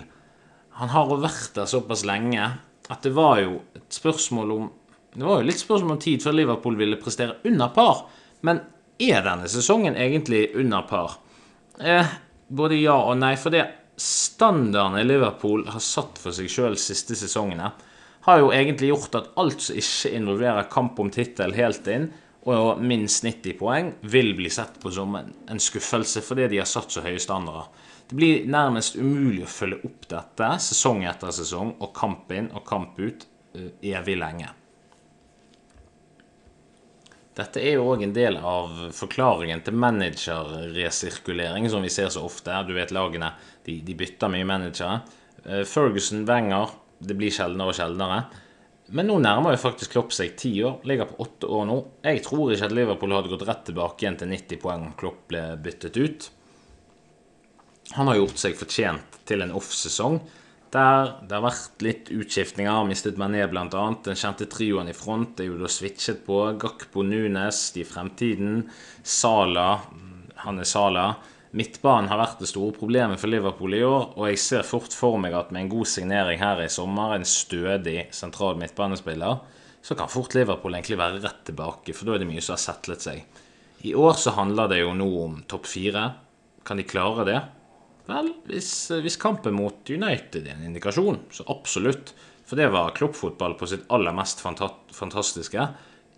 Han 0.79 0.91
har 0.91 1.11
vært 1.21 1.53
der 1.59 1.69
såpass 1.69 2.03
lenge 2.07 2.47
at 2.91 3.05
det 3.05 3.13
var 3.15 3.39
jo 3.43 3.59
et 3.77 3.87
spørsmål 3.93 4.55
om 4.57 4.69
Det 5.11 5.25
var 5.27 5.41
jo 5.41 5.47
litt 5.49 5.59
spørsmål 5.59 5.97
om 5.97 5.99
tid 5.99 6.21
før 6.23 6.35
Liverpool 6.37 6.77
ville 6.79 6.95
prestere 6.95 7.33
under 7.43 7.67
par. 7.75 8.05
Men 8.47 8.61
er 8.95 9.25
denne 9.25 9.49
sesongen 9.51 9.97
egentlig 9.99 10.45
under 10.55 10.85
par? 10.87 11.17
Eh, 11.83 12.13
både 12.51 12.79
ja 12.81 12.97
og 12.99 13.17
nei. 13.21 13.35
For 13.39 13.53
det 13.53 13.65
standardene 14.01 15.05
Liverpool 15.05 15.65
har 15.71 15.83
satt 15.83 16.19
for 16.21 16.35
seg 16.35 16.49
sjøl 16.51 16.77
siste 16.79 17.17
sesongene, 17.17 17.71
har 18.25 18.41
jo 18.41 18.51
egentlig 18.53 18.91
gjort 18.91 19.15
at 19.17 19.31
alt 19.41 19.63
som 19.65 19.77
ikke 19.81 20.11
involverer 20.17 20.69
kamp 20.69 20.99
om 21.01 21.09
tittel 21.13 21.55
helt 21.57 21.87
inn, 21.89 22.11
og 22.49 22.79
minst 22.81 23.21
90 23.25 23.57
poeng, 23.59 23.91
vil 24.01 24.33
bli 24.37 24.49
sett 24.49 24.79
på 24.81 24.89
som 24.93 25.13
en 25.17 25.61
skuffelse 25.61 26.23
fordi 26.25 26.47
de 26.49 26.61
har 26.61 26.69
satt 26.69 26.93
så 26.93 27.03
høye 27.05 27.21
standarder. 27.21 27.69
Det 28.09 28.17
blir 28.17 28.47
nærmest 28.49 28.97
umulig 28.97 29.45
å 29.45 29.51
følge 29.51 29.85
opp 29.87 30.07
dette 30.09 30.47
sesong 30.65 31.05
etter 31.07 31.33
sesong 31.35 31.75
og 31.77 31.93
kamp 31.95 32.33
inn 32.35 32.49
og 32.51 32.65
kamp 32.67 32.97
ut 32.99 33.27
eh, 33.55 33.69
evig 33.93 34.17
lenge. 34.19 34.49
Dette 37.41 37.61
er 37.63 37.79
jo 37.79 37.87
òg 37.89 38.03
en 38.05 38.13
del 38.13 38.37
av 38.37 38.91
forklaringen 38.93 39.63
til 39.65 39.77
managerresirkulering, 39.81 41.65
som 41.73 41.81
vi 41.81 41.89
ser 41.89 42.11
så 42.13 42.21
ofte. 42.27 42.53
Du 42.67 42.75
vet 42.77 42.93
lagene 42.93 43.31
de, 43.65 43.79
de 43.81 43.95
bytter 43.97 44.29
mye 44.29 44.45
managere. 44.45 44.99
Eh, 45.45 45.63
Ferguson, 45.65 46.25
Wenger 46.29 46.77
Det 47.01 47.15
blir 47.17 47.33
sjeldnere 47.33 47.73
og 47.73 47.77
sjeldnere. 47.79 48.19
Men 48.93 49.07
nå 49.09 49.15
nærmer 49.23 49.55
jo 49.55 49.61
faktisk 49.63 49.95
Klopp 49.95 50.11
seg 50.13 50.35
ti 50.37 50.51
år. 50.67 50.83
Ligger 50.85 51.09
på 51.09 51.17
åtte 51.23 51.49
år 51.49 51.65
nå. 51.65 51.77
Jeg 52.05 52.21
tror 52.27 52.51
ikke 52.53 52.67
at 52.67 52.75
Liverpool 52.77 53.15
hadde 53.15 53.31
gått 53.31 53.47
rett 53.47 53.63
tilbake 53.71 54.05
igjen 54.05 54.19
til 54.19 54.29
90 54.35 54.61
poeng 54.61 54.85
om 54.89 54.93
Klopp 54.99 55.23
ble 55.31 55.41
byttet 55.63 55.97
ut. 55.97 56.27
Han 57.95 58.11
har 58.11 58.19
gjort 58.19 58.43
seg 58.43 58.59
fortjent 58.59 59.17
til 59.27 59.41
en 59.41 59.55
off-sesong 59.57 60.19
der 60.71 61.11
det 61.27 61.35
har 61.35 61.43
vært 61.43 61.83
litt 61.83 62.11
utskiftninger. 62.15 62.85
Mistet 62.87 63.19
Mané 63.19 63.43
bl.a. 63.51 63.65
Den 64.05 64.19
kjente 64.19 64.47
trioen 64.51 64.89
i 64.91 64.95
front 64.95 65.41
er 65.41 65.49
jo 65.49 65.59
da 65.59 65.69
switchet 65.71 66.23
på. 66.27 66.39
Gakpo 66.61 67.03
Nunes 67.03 67.65
i 67.79 67.85
fremtiden. 67.87 68.63
Sala, 69.03 69.67
han 70.45 70.63
er 70.63 70.69
Sala. 70.69 71.05
Midtbanen 71.51 72.07
har 72.07 72.21
vært 72.21 72.39
det 72.39 72.47
store 72.47 72.71
problemet 72.77 73.19
for 73.19 73.27
Liverpool 73.27 73.73
i 73.75 73.83
år, 73.83 74.13
og 74.15 74.29
jeg 74.29 74.39
ser 74.39 74.63
fort 74.63 74.93
for 74.95 75.17
meg 75.19 75.33
at 75.35 75.49
med 75.51 75.65
en 75.65 75.71
god 75.73 75.89
signering 75.91 76.39
her 76.39 76.61
i 76.63 76.69
sommer, 76.71 77.11
en 77.17 77.27
stødig 77.27 78.05
sentral 78.15 78.55
midtbanespiller, 78.59 79.41
så 79.83 79.97
kan 79.99 80.11
fort 80.11 80.31
Liverpool 80.37 80.77
egentlig 80.77 81.01
være 81.01 81.19
rett 81.25 81.41
tilbake, 81.49 81.91
for 81.97 82.07
da 82.07 82.15
er 82.15 82.23
det 82.23 82.29
mye 82.29 82.43
som 82.45 82.55
har 82.55 82.63
settlet 82.63 83.03
seg. 83.03 83.41
I 83.83 83.91
år 83.99 84.15
så 84.21 84.31
handler 84.37 84.71
det 84.71 84.79
jo 84.79 84.93
nå 84.95 85.09
om 85.25 85.41
topp 85.51 85.67
fire. 85.67 86.05
Kan 86.63 86.79
de 86.79 86.87
klare 86.87 87.27
det? 87.27 87.39
Vel, 88.09 88.31
hvis, 88.49 88.71
hvis, 89.03 89.19
kampen 89.21 89.55
mot 89.55 89.89
United 89.89 90.47
er 90.47 90.55
en 90.55 90.67
indikasjon, 90.71 91.19
så 91.33 91.45
absolutt. 91.51 92.13
For 92.47 92.59
det 92.59 92.71
var 92.73 92.95
klubbfotball 92.97 93.53
på 93.59 93.69
sitt 93.69 93.85
aller 93.93 94.15
mest 94.15 94.41
fantastiske. 94.41 95.67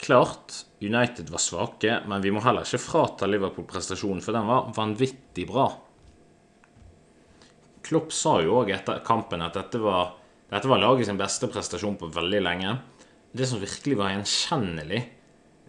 Klart 0.03 0.63
United 0.81 1.29
var 1.29 1.43
svake, 1.43 1.99
men 2.09 2.23
vi 2.23 2.31
må 2.33 2.41
heller 2.43 2.65
ikke 2.65 2.81
frata 2.81 3.27
Liverpool 3.29 3.67
prestasjonen, 3.69 4.23
for 4.23 4.35
den 4.35 4.47
var 4.49 4.71
vanvittig 4.75 5.45
bra. 5.51 5.67
Klopp 7.83 8.15
sa 8.15 8.37
jo 8.41 8.61
òg 8.61 8.71
etter 8.73 9.03
kampen 9.05 9.43
at 9.43 9.55
dette 9.59 9.79
var, 9.83 10.15
dette 10.49 10.71
var 10.71 10.81
laget 10.81 11.09
sin 11.09 11.19
beste 11.19 11.49
prestasjon 11.51 11.99
på 11.99 12.09
veldig 12.15 12.41
lenge. 12.41 12.77
Det 13.33 13.47
som 13.49 13.61
virkelig 13.61 13.99
var 13.99 14.13
gjenkjennelig, 14.13 15.01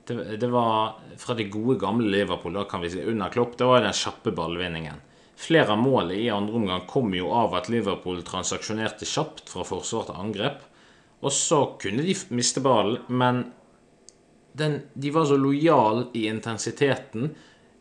det, 0.07 0.17
det 0.41 0.51
var 0.53 1.01
fra 1.19 1.37
de 1.37 1.47
gode, 1.51 1.79
gamle 1.81 2.11
Liverpool, 2.13 2.55
da 2.55 2.65
kan 2.69 2.83
vi 2.85 2.93
si 2.93 3.03
under 3.03 3.33
Klopp, 3.35 3.59
det 3.59 3.69
var 3.69 3.85
den 3.85 3.97
kjappe 3.97 4.33
ballvinningen. 4.37 5.03
Flere 5.37 5.75
av 5.75 5.81
målene 5.83 6.21
i 6.23 6.31
andre 6.31 6.55
omgang 6.61 6.85
kom 6.91 7.15
jo 7.17 7.33
av 7.35 7.57
at 7.59 7.69
Liverpool 7.73 8.23
transaksjonerte 8.27 9.09
kjapt 9.09 9.51
fra 9.51 9.67
forsvar 9.67 10.09
til 10.09 10.21
angrep. 10.23 10.63
Og 11.25 11.33
så 11.33 11.61
kunne 11.81 12.05
de 12.05 12.15
miste 12.37 12.63
ballen, 12.65 13.01
men 13.09 13.47
den, 14.55 14.79
de 14.95 15.11
var 15.11 15.27
så 15.27 15.39
lojale 15.41 16.07
i 16.15 16.29
intensiteten. 16.31 17.33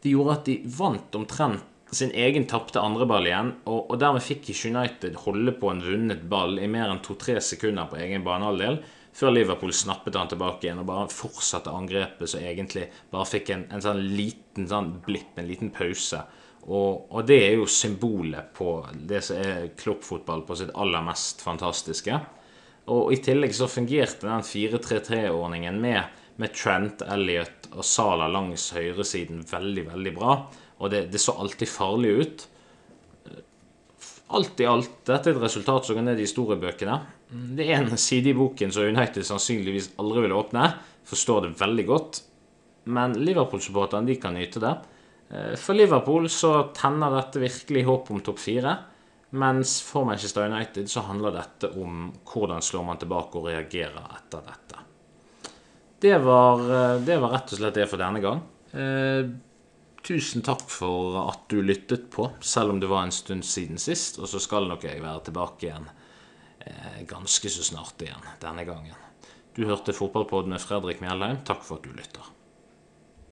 De 0.02 0.16
gjorde 0.16 0.40
at 0.40 0.50
de 0.50 0.58
vant 0.66 1.20
omtrent 1.20 1.70
sin 1.94 2.12
egen 2.18 2.48
tapte 2.50 2.82
andreball 2.82 3.28
igjen. 3.30 3.52
Og, 3.70 3.92
og, 3.92 3.98
dermed 4.02 4.26
fikk 4.26 4.50
ikke 4.50 4.72
United 4.74 5.20
holde 5.28 5.54
på 5.60 5.70
en 5.70 5.84
vunnet 5.86 6.24
ball 6.30 6.58
i 6.58 6.70
mer 6.72 6.90
enn 6.90 7.04
to-tre 7.06 7.38
sekunder 7.44 7.90
på 7.92 8.00
egen 8.02 8.26
banehalvdel. 8.26 8.82
Før 9.14 9.36
Liverpool 9.36 9.74
snappet 9.78 10.18
han 10.18 10.32
tilbake 10.32 10.66
igjen 10.66 10.82
og 10.82 10.88
bare 10.90 11.12
fortsatte 11.14 11.70
angrepet, 11.70 12.26
så 12.32 12.42
egentlig 12.42 12.88
bare 13.14 13.30
fikk 13.30 13.52
en, 13.54 13.68
en 13.70 13.84
sånn 13.84 14.02
liten 14.18 14.66
sånn 14.72 14.96
blipp, 15.06 15.36
en 15.38 15.52
liten 15.52 15.70
pause. 15.76 16.24
Og, 16.64 17.10
og, 17.12 17.26
det 17.28 17.40
er 17.44 17.58
jo 17.58 17.68
symbolet 17.68 18.54
på 18.56 18.78
det 18.96 19.20
som 19.26 19.40
er 19.42 19.72
kloppfotball 19.80 20.46
på 20.48 20.56
sitt 20.60 20.72
aller 20.80 21.04
mest 21.04 21.44
fantastiske. 21.44 22.20
Og 22.94 23.12
i 23.16 23.20
tillegg 23.24 23.56
så 23.56 23.68
fungerte 23.72 24.28
den 24.28 24.46
4-3-3-ordningen 24.48 25.80
med, 25.84 26.16
med, 26.40 26.56
Trent, 26.56 27.04
Elliot 27.04 27.70
og 27.74 27.84
Sala 27.88 28.30
langs 28.32 28.70
høyresiden 28.76 29.44
veldig, 29.50 29.86
veldig 29.92 30.16
bra. 30.16 30.38
Og 30.80 30.92
det, 30.92 31.06
det, 31.12 31.22
så 31.24 31.36
alltid 31.40 31.72
farlig 31.72 32.16
ut. 32.22 32.48
Alt 34.34 34.64
i 34.64 34.68
alt, 34.68 34.96
dette 35.06 35.30
er 35.30 35.36
et 35.36 35.44
resultat 35.44 35.86
som 35.86 36.00
går 36.00 36.08
ned 36.08 36.20
i 36.20 36.26
historiebøkene. 36.26 36.98
Det 37.58 37.68
er 37.68 37.82
en 37.82 38.00
side 38.00 38.32
i 38.32 38.38
boken 38.38 38.72
som 38.74 38.88
United 38.88 39.26
sannsynligvis 39.28 39.94
aldri 40.02 40.26
vil 40.26 40.36
åpne. 40.38 40.72
Forstår 41.08 41.46
det 41.46 41.56
veldig 41.60 41.86
godt. 41.92 42.24
Men 42.92 43.16
Liverpool-supporterne 43.20 44.08
de 44.10 44.20
kan 44.20 44.36
nyte 44.36 44.64
det. 44.64 44.74
Eh, 45.30 45.56
for 45.56 45.74
Liverpool 45.74 46.30
så 46.30 46.64
tenner 46.76 47.14
dette 47.16 47.42
virkelig 47.42 47.86
håp 47.88 48.12
om 48.12 48.22
topp 48.22 48.40
fire. 48.40 48.76
Mens 49.34 49.80
for 49.82 50.06
Manchester 50.06 50.46
United 50.46 50.90
så 50.90 51.06
handler 51.08 51.34
dette 51.40 51.72
om 51.82 52.12
hvordan 52.30 52.62
slår 52.62 52.84
man 52.86 53.00
tilbake 53.02 53.40
og 53.40 53.48
reagerer 53.50 54.12
etter 54.18 54.44
dette. 54.46 54.84
Det 56.04 56.18
var, 56.22 56.60
eh, 56.60 57.00
det 57.02 57.18
var 57.18 57.34
rett 57.38 57.54
og 57.54 57.60
slett 57.60 57.80
det 57.80 57.90
for 57.90 57.98
denne 57.98 58.22
gang. 58.22 58.44
Eh, 58.74 59.26
tusen 60.04 60.44
takk 60.44 60.68
for 60.70 61.18
at 61.30 61.48
du 61.50 61.62
lyttet 61.62 62.10
på, 62.12 62.30
selv 62.42 62.72
om 62.72 62.80
det 62.80 62.90
var 62.92 63.04
en 63.04 63.16
stund 63.16 63.46
siden 63.46 63.78
sist. 63.78 64.20
Og 64.20 64.28
så 64.28 64.42
skal 64.42 64.68
nok 64.68 64.84
jeg 64.84 65.02
være 65.02 65.30
tilbake 65.30 65.70
igjen 65.70 65.90
ganske 67.04 67.50
så 67.52 67.64
snart 67.64 68.00
igjen 68.00 68.24
denne 68.40 68.64
gangen. 68.64 68.96
Du 69.54 69.66
hørte 69.68 69.92
Fotballpodden 69.92 70.56
med 70.56 70.62
Fredrik 70.64 71.02
Mjellheim. 71.02 71.44
Takk 71.44 71.64
for 71.64 71.76
at 71.76 71.84
du 71.84 71.92
lytter. 71.92 72.24